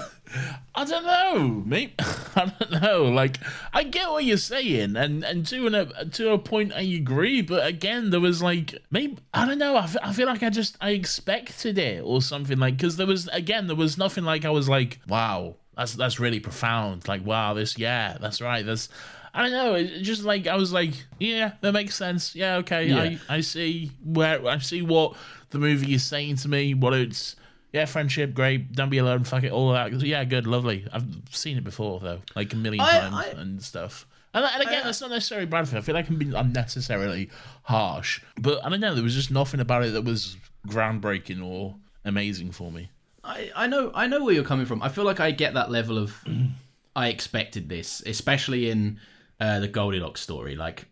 [0.73, 1.93] I don't know, mate.
[2.35, 3.03] I don't know.
[3.03, 3.39] Like,
[3.73, 7.41] I get what you're saying, and and to an to a point, I agree.
[7.41, 9.77] But again, there was like maybe I don't know.
[9.77, 13.27] I I feel like I just I expected it or something like because there was
[13.29, 17.07] again there was nothing like I was like wow that's that's really profound.
[17.07, 18.89] Like wow this yeah that's right that's.
[19.33, 19.73] I don't know.
[19.75, 22.35] It it just like I was like, yeah, that makes sense.
[22.35, 22.87] Yeah, okay.
[22.87, 23.17] Yeah.
[23.29, 25.17] I, I see where I see what
[25.49, 26.73] the movie is saying to me.
[26.73, 27.35] What it's
[27.75, 28.71] yeah, friendship, great.
[28.71, 29.23] Don't be alone.
[29.25, 29.91] Fuck it, all that.
[30.01, 30.87] Yeah, good, lovely.
[30.91, 34.07] I've seen it before though, like a million I- times I- and stuff.
[34.33, 35.77] And, and again, that's not necessarily bad for.
[35.77, 37.29] I feel like I'm being unnecessarily
[37.63, 38.93] harsh, but I don't know.
[38.93, 40.35] There was just nothing about it that was
[40.67, 42.89] groundbreaking or amazing for me.
[43.23, 44.81] I, I know I know where you're coming from.
[44.81, 46.21] I feel like I get that level of
[46.97, 48.99] I expected this, especially in
[49.39, 50.55] uh, the Goldilocks story.
[50.57, 50.87] Like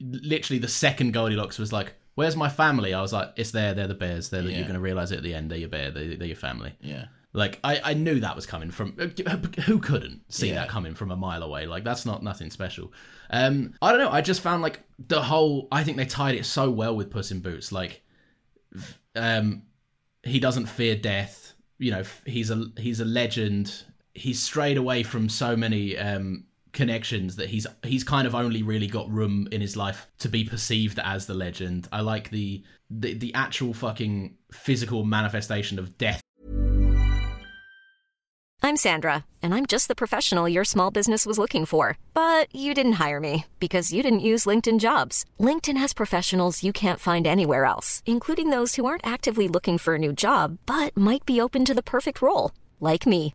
[0.00, 3.74] literally the second Goldilocks was like, "Where's my family?" I was like, "It's there.
[3.74, 4.28] They're the bears.
[4.30, 4.56] They're the, Yeah.
[4.58, 5.50] you're going to realize it at the end.
[5.50, 5.90] They're your bear.
[5.90, 8.92] They're, they're your family." Yeah, Like I, I knew that was coming from
[9.66, 10.54] who couldn't see Yeah.
[10.56, 11.66] that coming from a mile away.
[11.66, 12.92] Like that's not nothing special.
[13.30, 14.10] Um, I don't know.
[14.10, 15.68] I just found like the whole.
[15.70, 17.70] I think they tied it so well with Puss in Boots.
[17.72, 18.02] Like,
[19.16, 19.62] um,
[20.22, 21.54] he doesn't fear death.
[21.78, 23.84] You know, he's a he's a legend.
[24.14, 28.86] He's strayed away from so many um connections that he's he's kind of only really
[28.86, 31.88] got room in his life to be perceived as the legend.
[31.92, 36.20] I like the the, the actual fucking physical manifestation of death
[38.62, 41.96] I'm Sandra, and I'm just the professional your small business was looking for.
[42.12, 45.24] But you didn't hire me because you didn't use LinkedIn jobs.
[45.40, 49.94] LinkedIn has professionals you can't find anywhere else, including those who aren't actively looking for
[49.94, 53.34] a new job but might be open to the perfect role, like me.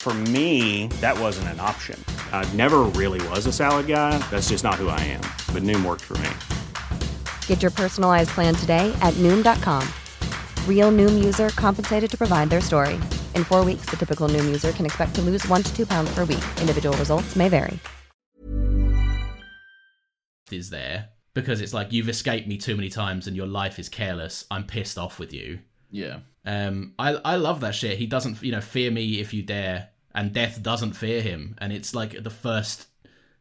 [0.00, 2.02] For me, that wasn't an option.
[2.32, 4.16] I never really was a salad guy.
[4.30, 5.20] That's just not who I am.
[5.52, 6.30] But Noom worked for me.
[7.46, 9.86] Get your personalized plan today at Noom.com.
[10.66, 12.94] Real Noom user compensated to provide their story.
[13.34, 16.10] In four weeks, the typical Noom user can expect to lose one to two pounds
[16.14, 16.44] per week.
[16.62, 17.78] Individual results may vary.
[20.50, 23.88] is there because it's like you've escaped me too many times and your life is
[23.88, 24.46] careless.
[24.50, 25.60] I'm pissed off with you.
[25.90, 26.20] Yeah.
[26.44, 27.98] Um, I I love that shit.
[27.98, 31.56] He doesn't, you know, fear me if you dare, and death doesn't fear him.
[31.58, 32.86] And it's like the first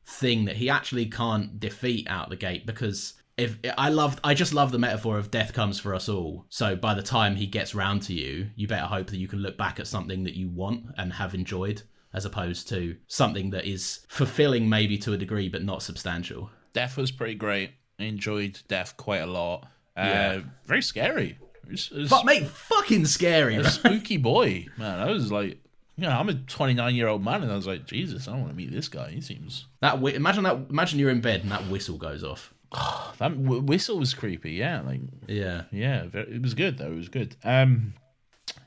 [0.05, 4.53] thing that he actually can't defeat out the gate because if I love, I just
[4.53, 6.45] love the metaphor of death comes for us all.
[6.49, 9.39] So by the time he gets round to you, you better hope that you can
[9.39, 11.83] look back at something that you want and have enjoyed,
[12.13, 16.49] as opposed to something that is fulfilling maybe to a degree but not substantial.
[16.73, 17.71] Death was pretty great.
[17.97, 19.63] I enjoyed Death quite a lot.
[19.95, 20.41] Uh, Yeah.
[20.65, 21.37] Very scary.
[21.69, 23.55] It was, it was But mate, fucking scary.
[23.55, 24.99] a spooky boy, man.
[24.99, 25.59] I was like,
[25.95, 28.41] you know, I'm a 29 year old man, and I was like, Jesus, I don't
[28.41, 29.11] want to meet this guy.
[29.11, 30.55] He seems That whi- imagine that.
[30.69, 32.53] Imagine you're in bed and that whistle goes off.
[33.19, 34.51] that w- whistle was creepy.
[34.51, 35.63] Yeah, like Yeah.
[35.71, 36.91] yeah, it was good though.
[36.91, 37.35] It was good.
[37.43, 37.93] Um,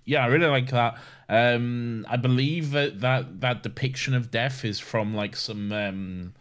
[0.04, 0.98] yeah, I really like that.
[1.28, 6.34] Um, I believe that that that depiction of death is from like some um,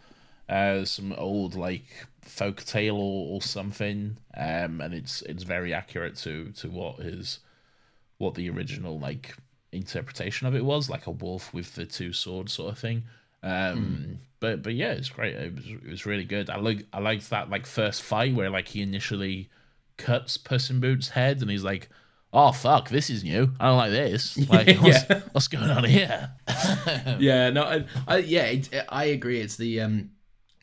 [0.48, 1.84] uh, some old like
[2.32, 4.16] folk tale or, or something.
[4.36, 7.40] Um, and it's it's very accurate to to what is
[8.18, 9.36] what the original like
[9.70, 13.04] interpretation of it was, like a wolf with the two swords sort of thing.
[13.42, 15.34] Um, but but yeah, it's great.
[15.34, 16.48] It was it was really good.
[16.48, 19.50] I like I liked that like first fight where like he initially
[19.98, 21.90] cuts Puss in Boots' head and he's like,
[22.32, 23.52] oh fuck, this is new.
[23.60, 24.38] I don't like this.
[24.48, 26.30] Like, what's, what's going on here?
[27.18, 29.40] yeah, no, I, I yeah, it, I agree.
[29.40, 30.10] It's the um,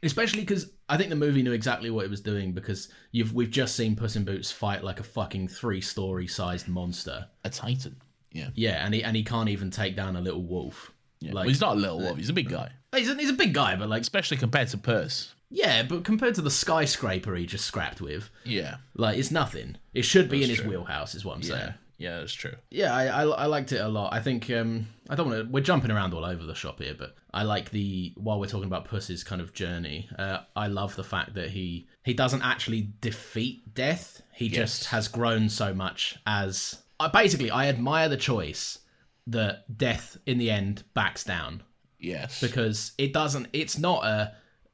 [0.03, 3.49] especially because I think the movie knew exactly what it was doing because you've we've
[3.51, 7.27] just seen Puss in Boots fight like a fucking three story sized monster.
[7.43, 7.97] A titan.
[8.31, 8.49] Yeah.
[8.53, 10.91] Yeah, and he and he can't even take down a little wolf.
[11.19, 11.29] yeah.
[11.29, 12.17] Like well, he's not a little wolf.
[12.17, 14.67] He's a big uh, guy, he's a, he's a big guy, but like especially compared
[14.69, 15.33] to Puss.
[15.49, 18.77] yeah, but compared to the skyscraper he just scrapped with, Yeah.
[18.95, 19.77] like it's nothing.
[19.93, 20.69] It should be in his true.
[20.69, 21.73] wheelhouse, is what I'm saying.
[21.99, 22.19] Yeah.
[22.19, 22.55] That's true.
[22.71, 24.13] Yeah, I, I, I liked it a lot.
[24.13, 25.51] I think um, I don't want to.
[25.51, 28.65] We're jumping around all over the shop here, but I like the while we're talking
[28.67, 30.09] about Puss's kind of journey.
[30.17, 34.21] Uh, I love the fact that he he doesn't actually defeat death.
[34.33, 36.81] He just has grown so much as.
[37.01, 38.79] I basically, I admire the choice
[39.27, 41.63] that death in the end backs down
[41.99, 42.41] Yes.
[42.41, 43.47] because it doesn't.
[43.53, 44.33] It's not a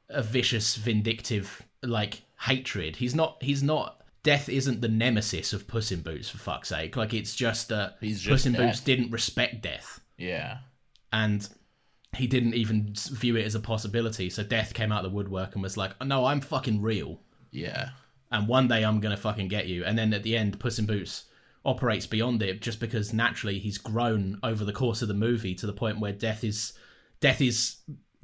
[0.10, 2.96] a vicious, vindictive like hatred.
[2.96, 3.38] He's not.
[3.42, 4.02] He's not.
[4.26, 6.98] Death isn't the nemesis of Puss in Boots for fuck's sake.
[6.98, 8.62] Like it's just uh, He's just Puss in death.
[8.62, 10.58] Boots didn't respect death, yeah.
[11.14, 11.48] and
[12.18, 14.30] he didn't even view it as a possibility.
[14.32, 17.90] So Death came out of the woodwork and was like, "No, I'm fucking real, Yeah.
[18.32, 20.86] and one day I'm gonna fucking get you." And then at the end, Puss in
[20.88, 21.26] Boots
[21.64, 25.66] operates beyond it just because naturally he's grown over the course of the movie to
[25.68, 26.74] the point where Death is
[27.20, 27.78] Death is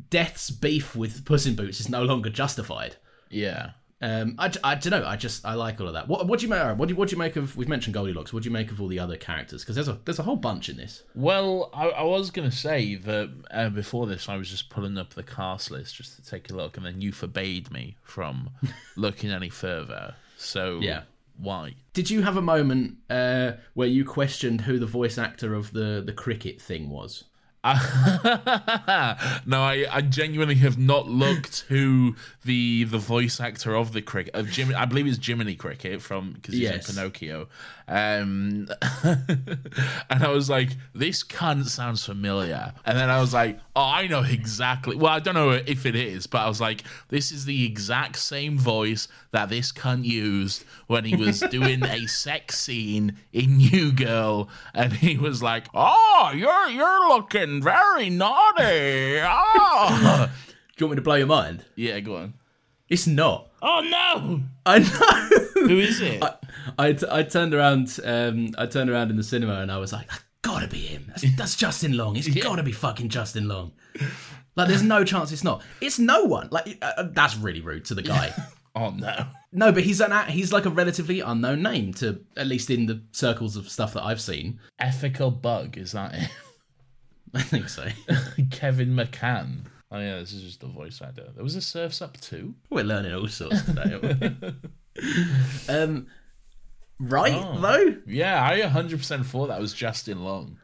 [0.09, 2.95] Death's beef with Puss in Boots is no longer justified.
[3.29, 3.71] Yeah.
[4.01, 5.05] Um, I, I don't know.
[5.05, 6.07] I just I like all of that.
[6.07, 6.77] What what do you make?
[6.77, 7.55] What do you, what do you make of?
[7.55, 8.33] We've mentioned Goldilocks.
[8.33, 9.61] What do you make of all the other characters?
[9.61, 11.03] Because there's a there's a whole bunch in this.
[11.13, 14.97] Well, I, I was going to say that uh, before this, I was just pulling
[14.97, 18.49] up the cast list just to take a look, and then you forbade me from
[18.95, 20.15] looking any further.
[20.37, 21.03] So, Yeah.
[21.37, 21.75] why?
[21.93, 26.01] Did you have a moment uh, where you questioned who the voice actor of the
[26.03, 27.25] the cricket thing was?
[29.45, 34.33] no, I, I genuinely have not looked who the the voice actor of the cricket
[34.33, 34.73] of Jim.
[34.75, 36.89] I believe it's Jiminy Cricket from because he's Yes.
[36.89, 37.49] in Pinocchio.
[37.87, 38.67] Um,
[39.03, 42.73] and I was like, this cunt sounds familiar.
[42.85, 44.95] And then I was like, oh, I know exactly.
[44.95, 48.17] Well, I don't know if it is, but I was like, this is the exact
[48.17, 53.91] same voice that this cunt used when he was doing a sex scene in New
[53.91, 59.19] Girl, and he was like, oh, you're you're looking very naughty.
[59.23, 60.29] Oh.
[60.77, 61.65] Do you want me to blow your mind?
[61.75, 62.33] yeah, go on.
[62.89, 63.49] It's not.
[63.61, 65.67] Oh no, I know.
[65.67, 66.21] who is it?
[66.77, 67.97] I, t- I turned around.
[68.03, 71.05] Um, I turned around in the cinema and I was like, "That's gotta be him.
[71.07, 72.15] That's, that's Justin Long.
[72.15, 73.71] It's gotta be fucking Justin Long."
[74.55, 75.63] Like, there's no chance it's not.
[75.79, 76.49] It's no one.
[76.51, 78.33] Like, uh, uh, that's really rude to the guy.
[78.75, 79.25] oh no.
[79.51, 83.01] no, but he's an he's like a relatively unknown name to at least in the
[83.11, 84.59] circles of stuff that I've seen.
[84.79, 86.29] Ethical bug is that it?
[87.33, 87.87] I think so.
[88.51, 89.61] Kevin McCann.
[89.89, 91.29] Oh yeah, this is just the voice actor.
[91.33, 92.53] There was a Surfs Up too.
[92.69, 94.35] We're learning all sorts today.
[95.69, 96.07] um,
[97.01, 97.59] right Oh.
[97.59, 97.95] though.
[98.05, 100.57] Yeah, I 100% thought that was Justin Long.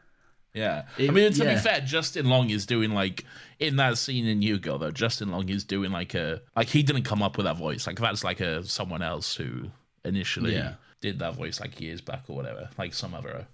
[0.54, 0.84] Yeah.
[0.97, 1.54] I mean, to yeah.
[1.56, 3.26] be fair, Justin Long is doing like
[3.60, 4.91] in that scene in New Girl though.
[4.91, 7.86] Justin Long is doing like a like he didn't come up with that voice.
[7.86, 9.69] Like that's like a someone else who
[10.04, 10.73] initially Yeah.
[11.02, 13.47] did that voice like years back or whatever, like some other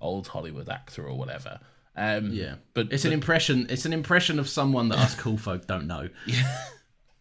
[0.00, 1.58] old Hollywood actor or whatever.
[1.96, 3.66] Um, Yeah, but it's an impression.
[3.70, 6.10] It's an impression of someone that us cool folk don't know.
[6.26, 6.58] yeah,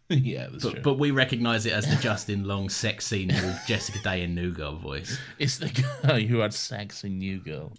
[0.10, 0.72] that's true.
[0.74, 4.36] But, but we recognise it as the Justin Long sex scene with Jessica Day and
[4.36, 5.18] New Girl voice.
[5.40, 5.70] it's the
[6.04, 7.72] guy who had sex in New Girl.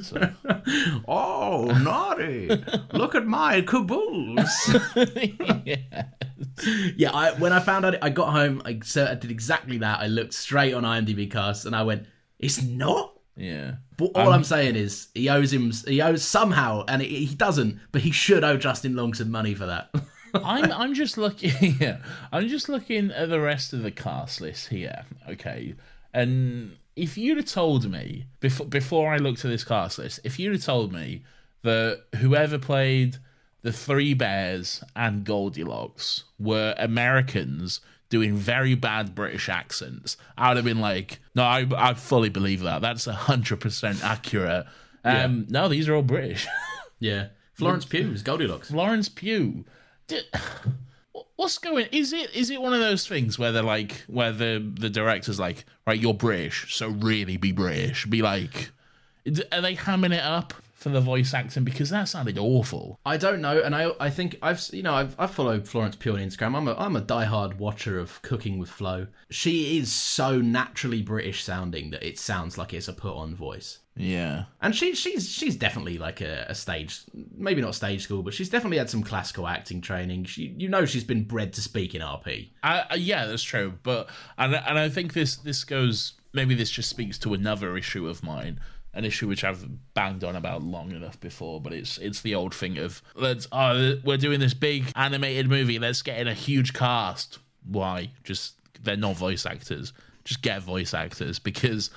[0.00, 0.30] So,
[1.06, 2.48] Oh, naughty!
[2.92, 4.74] Look at my caboose.
[5.64, 5.76] yeah.
[6.96, 8.62] yeah, I, when I found out, I got home.
[8.64, 10.00] I, so I did exactly that.
[10.00, 12.06] I looked straight on IMDb cast, and I went,
[12.38, 13.74] "It's not." Yeah.
[13.96, 15.72] But all I'm saying is, he owes him.
[15.86, 17.80] He owes somehow, and he, he doesn't.
[17.92, 19.90] But he should owe Justin Long some money for that.
[20.34, 21.98] I'm I'm just looking yeah,
[22.32, 25.04] I'm just looking at the rest of the cast list here.
[25.28, 25.74] Okay.
[26.12, 30.38] And if you'd have told me before before I looked at this cast list, if
[30.38, 31.22] you'd have told me
[31.62, 33.18] that whoever played
[33.62, 40.64] the Three Bears and Goldilocks were Americans doing very bad British accents, I would have
[40.64, 42.80] been like, no, I, I fully believe that.
[42.82, 44.66] That's hundred percent accurate.
[45.04, 46.46] Um, No, these are all British.
[46.98, 48.70] yeah, Florence Pugh is Goldilocks.
[48.70, 49.64] Florence Pugh.
[50.06, 50.24] Did,
[51.36, 51.86] what's going?
[51.92, 55.40] Is it is it one of those things where they're like where the the director's
[55.40, 58.06] like, right, you're British, so really be British.
[58.06, 58.70] Be like,
[59.26, 63.00] are they hamming it up for the voice acting because that sounded awful.
[63.06, 66.12] I don't know, and I I think I've you know I've I've followed Florence Pugh
[66.12, 66.54] on Instagram.
[66.54, 69.06] I'm a I'm a diehard watcher of Cooking with Flo.
[69.30, 73.78] She is so naturally British sounding that it sounds like it's a put on voice.
[73.96, 77.02] Yeah, And she she's she's definitely like a, a stage
[77.36, 80.24] maybe not stage school, but she's definitely had some classical acting training.
[80.24, 82.48] She you know she's been bred to speak in RP.
[82.62, 83.74] I, yeah, that's true.
[83.84, 88.08] But and and I think this this goes maybe this just speaks to another issue
[88.08, 88.58] of mine,
[88.92, 92.52] an issue which I've banged on about long enough before, but it's it's the old
[92.52, 96.72] thing of let's oh we're doing this big animated movie, let's get in a huge
[96.72, 97.38] cast.
[97.64, 98.10] Why?
[98.24, 99.92] Just they're not voice actors.
[100.24, 101.90] Just get voice actors because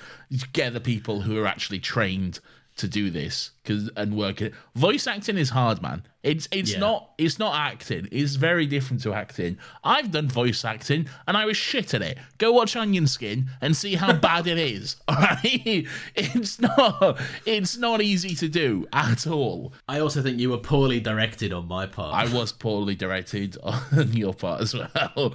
[0.52, 2.40] get the people who are actually trained
[2.78, 4.54] to do this because and work it.
[4.74, 6.02] Voice acting is hard, man.
[6.22, 6.80] It's it's Yeah.
[6.80, 8.08] not it's not acting.
[8.10, 9.58] It's very different to acting.
[9.84, 12.18] I've done voice acting and I was shit at it.
[12.38, 14.96] Go watch Onion Skin and see how bad it is.
[15.08, 15.86] All right,
[16.16, 19.72] it's not it's not easy to do at all.
[19.88, 22.14] I also think you were poorly directed on my part.
[22.14, 25.34] I was poorly directed on your part as well.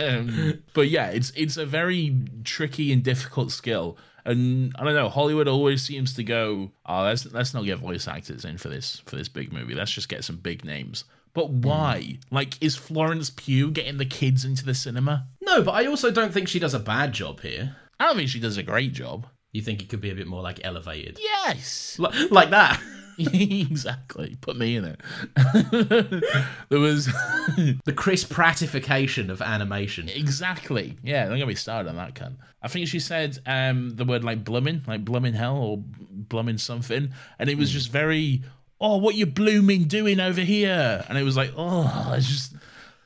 [0.00, 2.14] um, but yeah, it's it's a very
[2.44, 3.96] tricky and difficult skill.
[4.26, 8.08] And I don't know, Hollywood always seems to go, oh, let's let's not get voice
[8.08, 9.74] actors in for this for this big movie.
[9.74, 11.04] Let's just get some big names.
[11.32, 11.60] But hmm.
[11.62, 12.18] why?
[12.30, 15.28] Like, is Florence Pugh getting the kids into the cinema?
[15.40, 17.76] no, but I also don't think she does a bad job here.
[18.00, 19.26] I don't think she does a great job.
[19.52, 21.98] You think it could be a bit more like elevated, Yes.
[21.98, 22.80] Li- like that?
[23.32, 24.36] exactly.
[24.40, 25.00] Put me in it.
[26.68, 27.06] there was
[27.84, 30.08] the Chris Prattification of animation.
[30.08, 30.96] Exactly.
[31.02, 32.36] Yeah, don't get be started on that cunt.
[32.62, 35.78] I think she said um, the word like blooming, like blooming hell or
[36.10, 38.42] blooming something, and it was just very,
[38.80, 41.04] oh, what you blooming doing over here?
[41.08, 42.54] And it was like, oh, it's just,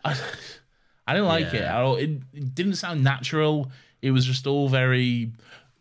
[0.04, 0.16] I,
[1.06, 1.76] I didn't like it Yeah.
[1.78, 1.96] at all.
[1.96, 3.70] It, it didn't sound natural.
[4.02, 5.32] It was just all very.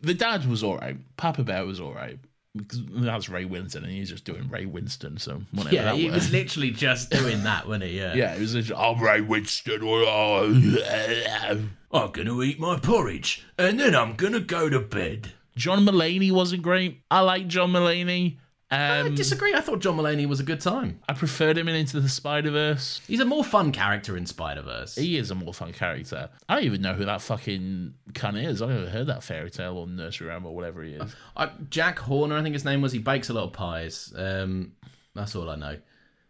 [0.02, 0.96] The dad was all right.
[1.16, 2.18] Papa Bear was all right.
[2.56, 5.74] Because that's Ray Winstone, and he's just doing Ray Winstone, so whatever.
[5.74, 6.14] Yeah, that he word.
[6.14, 7.98] was literally just doing that, wasn't he?
[7.98, 8.14] Yeah.
[8.14, 9.78] Yeah, it was literally, I'm Ray Winstone.
[9.82, 15.32] oh." I'm gonna eat my porridge and then I'm gonna go to bed.
[15.56, 17.02] John Mulaney wasn't great.
[17.10, 18.38] I like John Mulaney.
[18.72, 19.52] I Um, disagree.
[19.52, 21.00] I thought John Mulaney was a good time.
[21.08, 23.00] I preferred him in Into the Spider Verse.
[23.08, 24.94] He's a more fun character in Spider Verse.
[24.94, 26.30] He is a more fun character.
[26.48, 28.62] I don't even know who that fucking cunt is.
[28.62, 31.14] I've never heard that fairy tale or nursery rhyme or whatever he is.
[31.36, 32.92] Uh, Jack Horner, I think his name was.
[32.92, 34.12] He bakes a lot of pies.
[34.16, 34.72] Um,
[35.14, 35.76] that's all I know.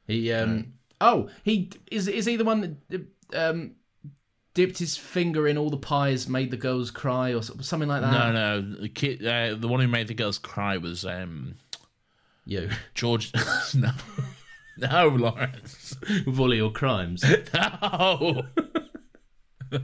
[0.07, 3.73] He um, oh he is is he the one that um,
[4.55, 8.13] dipped his finger in all the pies, made the girls cry, or something like that?
[8.13, 11.55] No, no, the kid, uh, the one who made the girls cry was um,
[12.51, 13.33] you George.
[13.75, 13.93] no,
[14.79, 15.97] no, Lawrence.
[16.27, 17.25] with all your crimes.
[17.55, 18.43] No.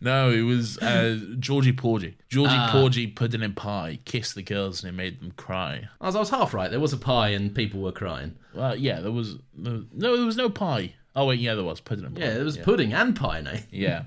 [0.00, 2.16] no, it was uh, Georgie Porgy.
[2.28, 2.70] Georgie Ah.
[2.72, 5.88] Porgy pudding and pie kissed the girls and it made them cry.
[6.00, 6.70] I was, I was half right.
[6.70, 8.36] There was a pie and people were crying.
[8.54, 10.94] Well, yeah, there was no, no, there was no pie.
[11.14, 12.22] Oh wait, yeah, there was pudding and pie.
[12.22, 13.66] Yeah, there was pudding and pie, Nate.
[13.70, 14.04] Yeah,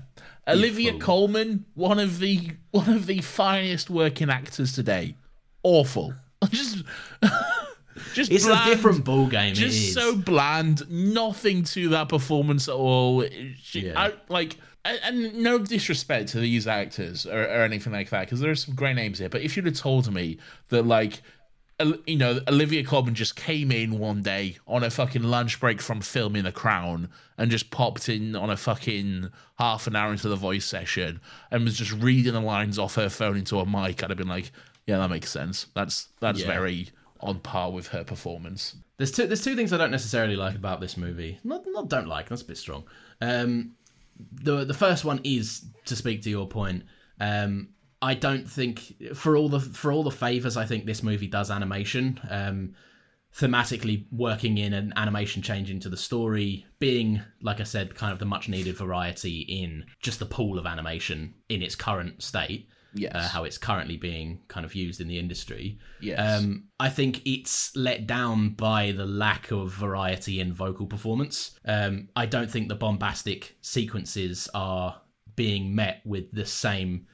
[0.48, 1.00] Olivia fool.
[1.00, 5.16] Colman, one of the one of the finest working actors today.
[5.62, 6.14] Awful,
[6.50, 6.82] just
[8.14, 9.52] just It's bland, a different ball game.
[9.52, 10.88] it Just so bland.
[10.90, 13.24] Nothing to that performance at all.
[13.62, 14.00] She, Yeah.
[14.00, 14.56] I, like.
[14.86, 18.54] And and no disrespect to these actors or, or anything like that, because there are
[18.54, 19.30] some great names here.
[19.30, 20.36] But if you'd have told me
[20.68, 21.22] that, like,
[22.06, 26.02] you know, Olivia Colman just came in one day on a fucking lunch break from
[26.02, 30.36] filming The Crown and just popped in on a fucking half an hour into the
[30.36, 31.18] voice session
[31.50, 34.28] and was just reading the lines off her phone into a mic, I'd have been
[34.28, 34.52] like,
[34.86, 35.66] yeah, that makes sense.
[35.74, 36.46] That's that's Yeah.
[36.46, 38.76] very on par with her performance.
[38.96, 39.26] There's two.
[39.26, 41.38] There's two things I don't necessarily like about this movie.
[41.44, 42.28] Not not don't like.
[42.28, 42.84] That's a bit strong.
[43.20, 43.72] Um,
[44.32, 46.84] the the first one is to speak to your point.
[47.20, 47.70] Um,
[48.02, 51.50] I don't think for all the for all the favors I think this movie does
[51.50, 52.20] animation.
[52.28, 52.74] Um,
[53.36, 58.18] thematically working in an animation change into the story, being like I said, kind of
[58.18, 62.68] the much needed variety in just the pool of animation in its current state.
[62.94, 63.12] Yes.
[63.14, 65.78] Uh, how it's currently being kind of used in the industry.
[66.00, 66.40] Yes.
[66.40, 71.58] Um, I think it's let down by the lack of variety in vocal performance.
[71.64, 75.00] Um, I don't think the bombastic sequences are
[75.36, 77.06] being met with the same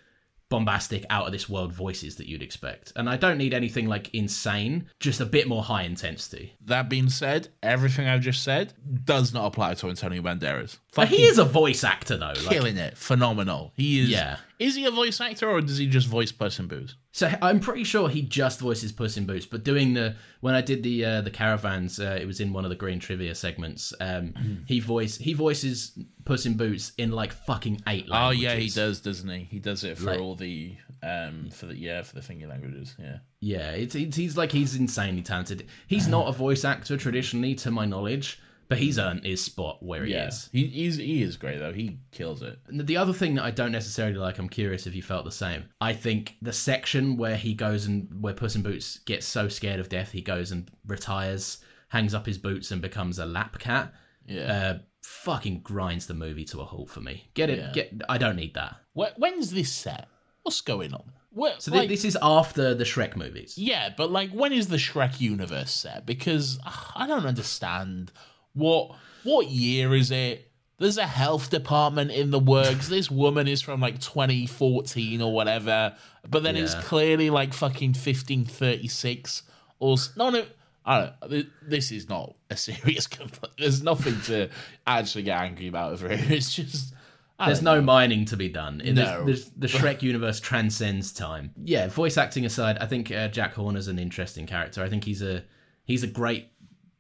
[0.51, 2.93] bombastic, out of this world voices that you'd expect.
[2.97, 6.57] And I don't need anything like insane, just a bit more high intensity.
[6.67, 10.79] That being said, everything I've just said does not apply to Antonio Banderas.
[10.97, 12.27] But he is a voice actor though.
[12.29, 12.99] like- killing it.
[12.99, 13.73] Phenomenal.
[13.77, 14.09] He is.
[14.11, 14.39] Yeah.
[14.59, 16.97] Is he a voice actor or does he just voice Puss in Boots?
[17.13, 20.61] So I'm pretty sure he just voices Puss in Boots, but doing the when I
[20.61, 23.93] did the uh, the caravans, uh, it was in one of the green trivia segments.
[24.01, 28.45] Um, he voice he voices Puss in Boots in like fucking eight Oh languages.
[28.47, 29.45] Oh yeah, he does, doesn't he?
[29.45, 32.95] He does it for Like- all the um for the yeah for the thingy languages.
[32.99, 33.19] Yeah.
[33.41, 35.67] Yeah, it's, it's he's like he's insanely talented.
[35.87, 38.39] He's not a voice actor traditionally, to my knowledge,
[38.71, 40.49] but he's earned his spot where he is.
[40.53, 41.73] he he's, he is great though.
[41.75, 42.59] He kills it.
[42.69, 45.31] And The other thing that I don't necessarily like, I'm curious if you felt the
[45.33, 45.65] same.
[45.81, 49.81] I think the section where he goes and where Puss in Boots gets so scared
[49.81, 51.59] of death, he goes and retires,
[51.89, 53.93] hangs up his boots, and becomes a lap cat.
[54.27, 54.53] Yeah.
[54.53, 57.29] Uh, fucking grinds the movie to a halt for me.
[57.35, 57.59] Get it?
[57.59, 57.73] Yeah.
[57.73, 58.03] Get.
[58.09, 58.77] I don't need that.
[58.95, 60.07] Wh- When's this set?
[60.43, 61.13] what's going on?
[61.33, 63.55] What, So like- this is after the Shrek movies.
[63.59, 66.07] Yeah, but like, when is the Shrek universe set?
[66.07, 68.11] Because ah, I don't understand
[68.55, 68.93] what
[69.25, 70.47] what year is it?
[70.79, 72.89] There's a health department in the works.
[72.89, 75.95] this woman is from like 2014 or whatever,
[76.29, 79.43] but then it's clearly like fucking 1536
[79.79, 80.45] or no, no.
[80.85, 81.47] I don't.
[81.69, 83.55] This is not a serious complaint.
[83.59, 84.49] There's nothing to
[84.87, 86.33] actually get angry about over here.
[86.37, 86.95] It's just
[87.39, 88.81] I There's no mining to be done.
[88.81, 89.25] In No.
[89.25, 91.53] this- the Shrek universe transcends time.
[91.63, 94.83] Yeah, voice acting aside, I think uh, Jack Horner's an interesting character.
[94.83, 95.45] I think he's a
[95.85, 96.49] he's a great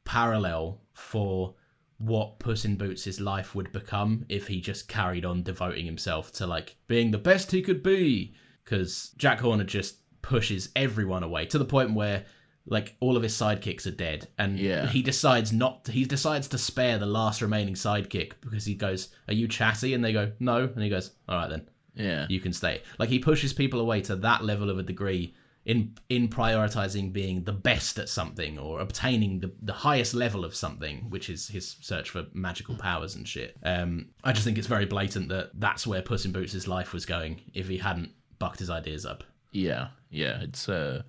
[0.04, 1.54] parallel for
[1.98, 6.46] what Puss in Boots' life would become if he just carried on devoting himself to
[6.46, 8.34] like being the best he could be.
[8.64, 12.24] Because Jack Horner just pushes everyone away to the point where
[12.66, 14.86] like all of his sidekicks are dead, and Yeah.
[14.86, 15.88] he decides not.
[15.88, 20.04] he decides to spare the last remaining sidekick because he goes, "Are you chatty?" And
[20.04, 22.26] they go, "No," and he goes, "All right then." Yeah.
[22.30, 22.82] you can stay.
[22.98, 25.34] Like he pushes people away to that level of a degree
[25.64, 30.54] in in prioritizing being the best at something or obtaining the, the highest level of
[30.54, 33.56] something, which is his search for magical powers and shit.
[33.62, 37.04] Um, I just think it's very blatant that that's where Puss in Boots' life was
[37.04, 39.22] going if he hadn't bucked his ideas up.
[39.52, 40.40] Yeah, yeah.
[40.42, 41.02] It's uh,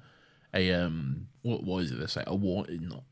[0.54, 2.00] a um, what is it?
[2.00, 3.04] They say a warning, not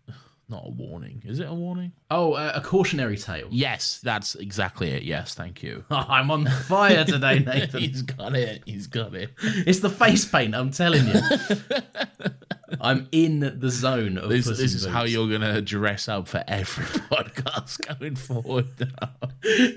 [0.50, 1.22] not a warning.
[1.26, 1.91] Is it a warning?
[2.10, 3.47] Oh, uh, a cautionary tale.
[3.52, 5.04] Yes, that's exactly it.
[5.04, 5.84] Yes, thank you.
[5.91, 7.82] I'm on fire today, Nathan.
[7.82, 8.64] He's got it.
[8.66, 9.32] He's got it.
[9.41, 11.14] it's the face paint, I'm telling you.
[12.82, 16.86] I'm in the zone of This, this is how you're gonna dress up for every
[17.11, 18.67] podcast going forward.
[18.80, 19.11] Now.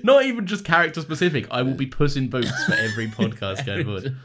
[0.03, 1.47] Not even just character specific.
[1.51, 4.15] I will be Puss in Boots for every podcast going forward.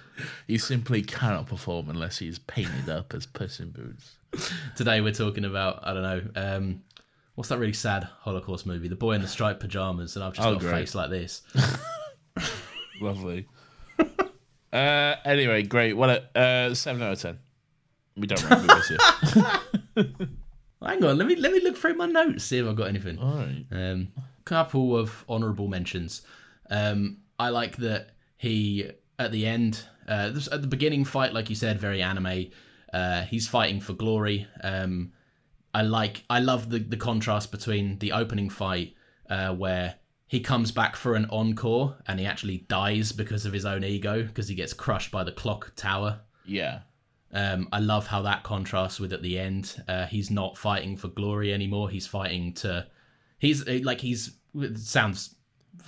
[0.46, 4.16] He simply cannot perform unless he's painted up as Puss in Boots.
[4.76, 6.82] Today we're talking about I don't know um,
[7.34, 10.46] what's that really sad Holocaust movie, The Boy in the Striped Pajamas, and I've just
[10.46, 11.42] Oh, got a face like this.
[13.00, 13.46] Lovely.
[14.72, 15.94] uh, anyway, great.
[15.96, 17.38] What a uh, seven out of ten.
[18.18, 18.90] We don't remember this.
[20.84, 23.18] Hang on, let me let me look through my notes see if I've got anything.
[23.18, 23.64] All right.
[23.72, 24.08] Um,
[24.44, 26.22] couple of honourable mentions.
[26.70, 31.50] Um, I like that he at the end, uh, this- at the beginning fight, like
[31.50, 32.46] you said, very anime.
[32.92, 34.46] Uh, he's fighting for glory.
[34.62, 35.12] Um,
[35.74, 38.94] I like, I love the the contrast between the opening fight
[39.28, 39.96] uh, where
[40.28, 44.22] he comes back for an encore and he actually dies because of his own ego
[44.22, 46.20] because he gets crushed by the clock tower.
[46.46, 46.80] Yeah.
[47.32, 49.82] Um, I love how that contrasts with at the end.
[49.86, 51.90] Uh, he's not fighting for glory anymore.
[51.90, 52.86] He's fighting to.
[53.38, 54.32] He's uh, like he's.
[54.54, 55.34] It sounds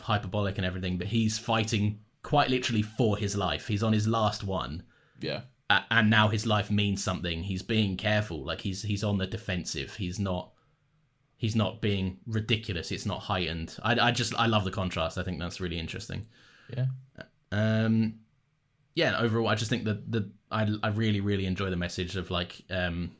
[0.01, 3.67] hyperbolic and everything, but he's fighting quite literally for his life.
[3.67, 4.83] He's on his last one,
[5.21, 5.41] Yeah.
[5.71, 7.43] a- and now his life means something.
[7.43, 8.45] He's being careful.
[8.45, 9.95] Like he's he's on the defensive.
[9.97, 10.53] He's not.
[11.39, 12.93] He's not being ridiculous.
[12.93, 13.79] It's not heightened.
[13.83, 15.17] I, I just I love the contrast.
[15.17, 16.27] I think that's really interesting.
[16.77, 16.85] Yeah.
[17.51, 18.17] Um,
[18.95, 22.31] yeah, overall, I just think that the I I really really enjoy the message of
[22.31, 23.13] like um,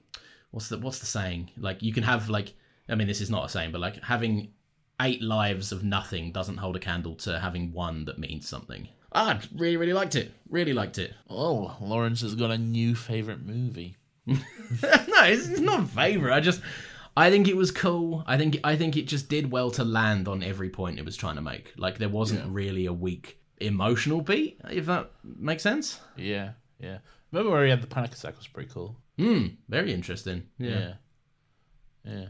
[0.51, 1.51] what's the what's the saying?
[1.57, 2.55] Like you can have like
[2.89, 4.53] I mean this is not a saying, but like having
[5.01, 8.89] eight lives of nothing doesn't hold a candle to having one that means something.
[9.13, 10.33] Ah, I really really liked it.
[10.49, 11.15] Really liked it.
[11.29, 13.97] Oh, Lawrence has got a new favorite movie.
[14.27, 14.37] no,
[14.83, 16.35] it's, it's not a favorite.
[16.35, 16.61] I just
[17.17, 18.25] I think it was cool.
[18.27, 21.17] I think I think it just did well to land on every point it was
[21.17, 21.73] trying to make.
[21.77, 26.01] Like there wasn't really a weak emotional beat, if that makes sense.
[26.17, 26.53] Yeah.
[26.79, 26.99] Yeah.
[27.33, 28.97] Remember where he had the panic attack was pretty cool.
[29.19, 30.45] Hmm, very interesting.
[30.59, 30.95] Yeah.
[32.05, 32.27] Yeah.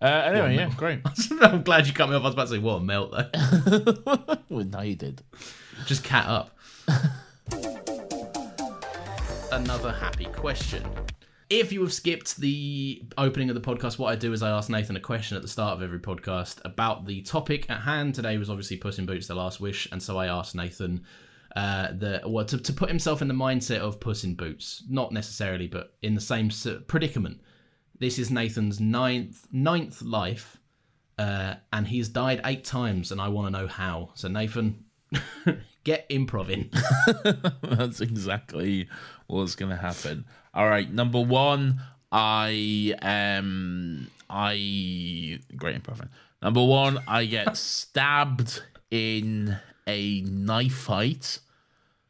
[0.00, 1.00] Uh, anyway, yeah, great.
[1.40, 2.22] I'm glad you cut me off.
[2.22, 4.36] I was about to say, what a melt though.
[4.48, 5.22] well, now you did.
[5.86, 6.56] Just cat up.
[9.52, 10.84] Another happy question.
[11.48, 14.68] If you have skipped the opening of the podcast, what I do is I ask
[14.68, 18.16] Nathan a question at the start of every podcast about the topic at hand.
[18.16, 21.04] Today was obviously Puss in Boots: The Last Wish, and so I asked Nathan
[21.54, 25.12] uh, the well to, to put himself in the mindset of Puss in Boots, not
[25.12, 26.50] necessarily, but in the same
[26.88, 27.40] predicament.
[27.96, 30.56] This is Nathan's ninth ninth life,
[31.16, 34.10] uh, and he's died eight times, and I want to know how.
[34.14, 34.84] So Nathan,
[35.84, 36.70] get improv in.
[37.76, 38.88] That's exactly
[39.28, 40.24] what's going to happen.
[40.56, 41.80] All right, number one,
[42.10, 46.08] I um, I great improv.
[46.42, 51.40] Number one, I get stabbed in a knife fight.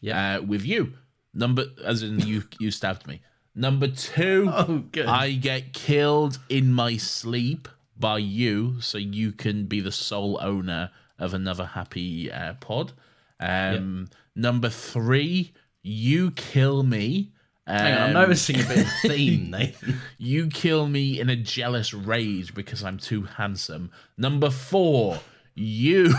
[0.00, 0.36] Yeah.
[0.36, 0.92] uh, with you.
[1.34, 3.20] Number, as in you, you stabbed me.
[3.54, 4.84] Number two, Oh.
[5.08, 7.66] I get killed in my sleep
[7.98, 12.92] by you, so you can be the sole owner of another happy uh, pod.
[13.40, 17.32] Um, Number three, you kill me.
[17.66, 20.00] Hang on, I'm Um, noticing a bit of theme, Nathan.
[20.18, 23.90] you kill me in a jealous rage because I'm too handsome.
[24.16, 25.18] Number four,
[25.54, 26.12] you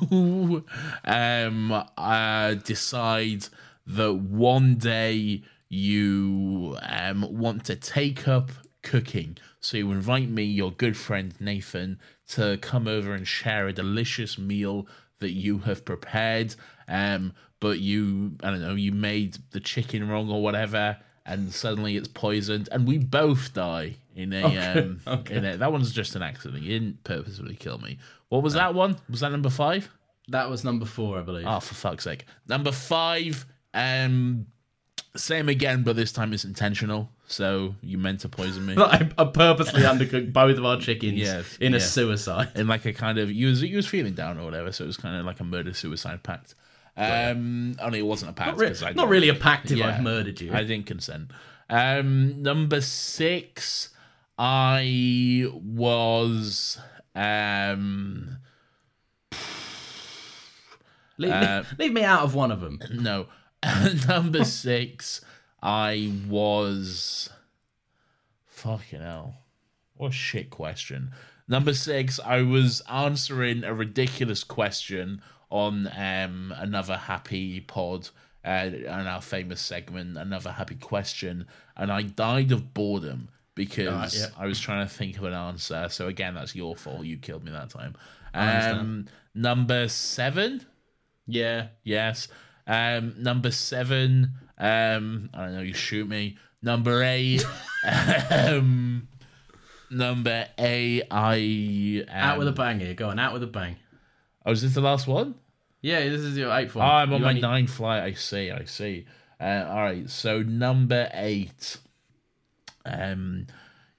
[1.04, 3.46] um, uh, decide
[3.86, 8.50] that one day you um, want to take up
[8.82, 9.36] cooking.
[9.60, 14.38] So you invite me, your good friend Nathan, to come over and share a delicious
[14.38, 14.86] meal
[15.20, 16.54] that you have prepared.
[16.86, 17.32] Um,
[17.64, 22.08] but you, I don't know, you made the chicken wrong or whatever, and suddenly it's
[22.08, 24.44] poisoned, and we both die in a.
[24.44, 25.00] Um,
[25.30, 26.62] in a that one's just an accident.
[26.62, 27.96] You didn't purposely kill me.
[28.28, 28.98] What was that one?
[29.08, 29.88] Was that number five?
[30.28, 31.46] That was number four, I believe.
[31.48, 32.26] Oh, for fuck's sake.
[32.46, 34.44] Number five, um,
[35.16, 37.08] same again, but this time it's intentional.
[37.26, 38.74] So you meant to poison me.
[38.78, 42.50] I, I purposely undercooked both of our chickens Yes, in a suicide.
[42.56, 44.86] in like a kind of you was you was feeling down or whatever, so it
[44.86, 46.54] was kind of like a murder suicide pact.
[46.96, 49.88] Um, only it wasn't a pact Not, re- I not really a pact if Yeah,
[49.88, 50.52] I've murdered you.
[50.52, 51.30] I didn't consent.
[51.68, 53.90] Um, number six,
[54.38, 56.78] I was
[57.14, 58.38] um
[61.16, 62.80] leave, uh, me, leave me out of one of them.
[62.92, 63.26] no
[64.08, 65.20] number six,
[65.62, 67.30] I was
[68.46, 69.38] fucking hell.
[69.96, 71.12] What a shit question.
[71.46, 78.08] Number six, I was answering a ridiculous question on um another happy pod
[78.44, 84.14] uh, and our famous segment, another happy question, and I died of boredom because Right,
[84.14, 84.26] yeah.
[84.38, 85.88] I was trying to think of an answer.
[85.90, 87.04] So again, that's your fault.
[87.04, 87.94] You killed me that time.
[88.34, 90.64] Um, number seven,
[91.26, 91.68] Yeah.
[91.84, 92.28] Yes.
[92.66, 94.32] Um, number seven.
[94.58, 95.62] Um, I don't know.
[95.62, 96.36] You shoot me.
[96.62, 97.44] Number eight.
[98.30, 99.08] um,
[99.90, 101.04] number eight.
[101.10, 102.94] I um, Out with a bang here.
[102.94, 103.76] Go on, out with a bang.
[104.46, 105.34] Oh, is this the last one?
[105.80, 106.88] Yeah, this is your eighth Oh, one.
[106.88, 108.02] I'm on You my only- ninth flight.
[108.02, 108.50] I see.
[108.50, 109.06] I see.
[109.40, 110.08] Uh, all right.
[110.08, 111.78] So number eight.
[112.86, 113.46] Um,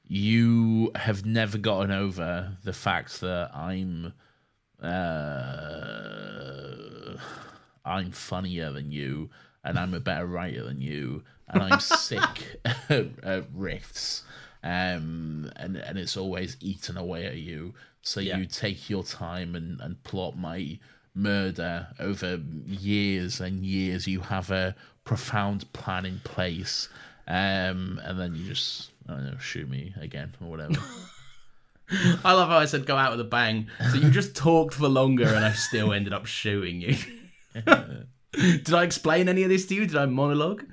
[0.07, 4.13] you have never gotten over the fact that I'm,
[6.25, 7.17] uh,
[7.83, 9.29] I'm funnier than you,
[9.63, 12.89] and I'm a better writer than you, and I'm sick at,
[13.23, 14.21] at riffs,
[14.63, 17.73] um, and and it's always eaten away at you.
[18.05, 18.37] So Yeah.
[18.37, 20.79] you take your time and and plot my
[21.13, 24.07] murder over years and years.
[24.07, 26.87] You have a profound plan in place,
[27.27, 30.79] um, and then you just I don't know shoot me again or whatever.
[32.23, 33.67] I love how I said go out with a bang.
[33.91, 36.95] So you just talked for longer and I still ended up shooting you.
[38.33, 39.85] Did I explain any of this to you?
[39.85, 40.65] Did I monologue?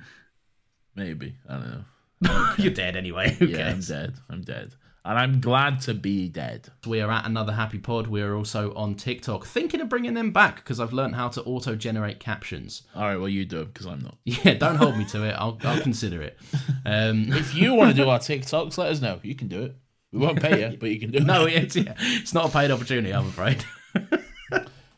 [0.95, 2.53] Maybe I don't know.
[2.57, 3.31] You're dead anyway.
[3.33, 4.13] Who Yeah, I'm dead.
[4.29, 4.73] I'm dead,
[5.05, 6.69] and I'm glad to be dead.
[6.87, 8.07] We are at another happy pod.
[8.07, 11.43] We are also on TikTok, thinking of bringing them back because I've learned how to
[11.43, 12.83] auto generate captions.
[12.95, 14.17] All right, well you do it because I'm not.
[14.23, 15.35] Yeah, don't hold me to it.
[15.37, 16.37] I'll, I'll consider it.
[16.85, 19.19] Um, If you want to do our TikToks, let us know.
[19.23, 19.75] You can do it.
[20.11, 21.23] We won't pay you, but you can do it.
[21.25, 23.63] no, it's, yeah, it's not a paid opportunity, I'm afraid.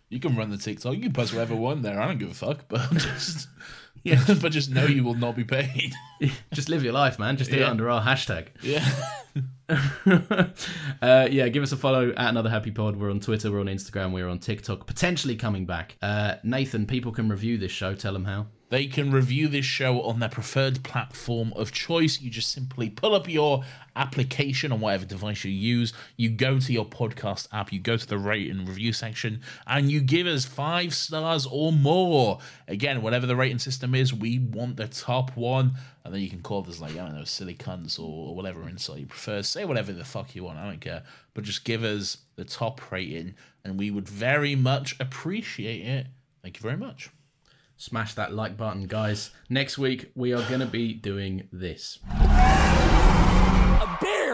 [0.09, 0.93] You can run the TikTok.
[0.95, 1.99] You can post whatever one there.
[1.99, 2.67] I don't give a fuck.
[2.69, 3.49] But just
[4.03, 5.93] yeah, but just know you will not be paid.
[6.53, 7.37] Just live your life, man.
[7.37, 8.47] Just do it under our hashtag.
[8.61, 8.87] Yeah.
[10.05, 12.97] uh, yeah, give us a follow at Another Happy Pod.
[12.97, 15.97] We're on Twitter, we're on Instagram, we're on TikTok, potentially coming back.
[16.01, 17.95] Uh, Nathan, people can review this show.
[17.95, 18.47] Tell them how.
[18.69, 22.19] They can review this show on their preferred platform of choice.
[22.19, 23.63] You just simply pull up your
[23.95, 25.93] application on whatever device you use.
[26.17, 29.91] You go to your podcast app, you go to the rate and review section, and
[29.91, 32.39] you give us five stars or more.
[32.67, 35.75] Again, whatever the rating system is, we want the top one.
[36.05, 38.99] And then you can call this, like, I don't know, silly cunts or whatever insult
[38.99, 39.41] you prefer.
[39.41, 41.01] Say whatever the fuck you want, I don't care.
[41.33, 43.33] But just give us the top rating,
[43.63, 46.07] and we would very much appreciate it.
[46.43, 47.09] Thank you very much.
[47.77, 49.31] Smash that like button, guys.
[49.49, 51.97] Next week, we are going to be doing this.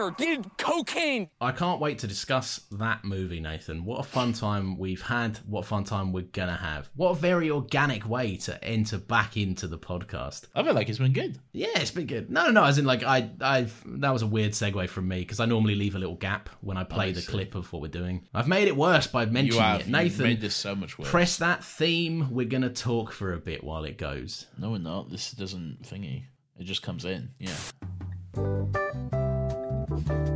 [0.08, 1.30] A did cocaine.
[1.40, 3.84] I can't wait to discuss that movie, Nathan.
[3.84, 5.38] What a fun time we've had.
[5.46, 6.90] What a fun time we're going to have.
[6.96, 10.46] What a very organic way to enter back into the podcast.
[10.54, 11.38] I feel like it's been good.
[11.52, 12.30] Yeah, it's been good.
[12.30, 12.64] No, no, no.
[12.64, 15.74] As in, like, I, I, that was a weird segue from me because I normally
[15.76, 17.30] leave a little gap when I play I the see.
[17.30, 18.26] clip of what we're doing.
[18.34, 19.80] I've made it worse by mentioning You have.
[19.82, 19.86] it.
[19.86, 21.08] You've Nathan, made this so much worse.
[21.10, 22.28] press that theme.
[22.32, 24.46] We're gonna talk for a bit while it goes.
[24.58, 25.10] No, we're not.
[25.10, 26.24] This doesn't thingy.
[26.58, 27.30] It just comes in.
[27.38, 28.81] Yeah.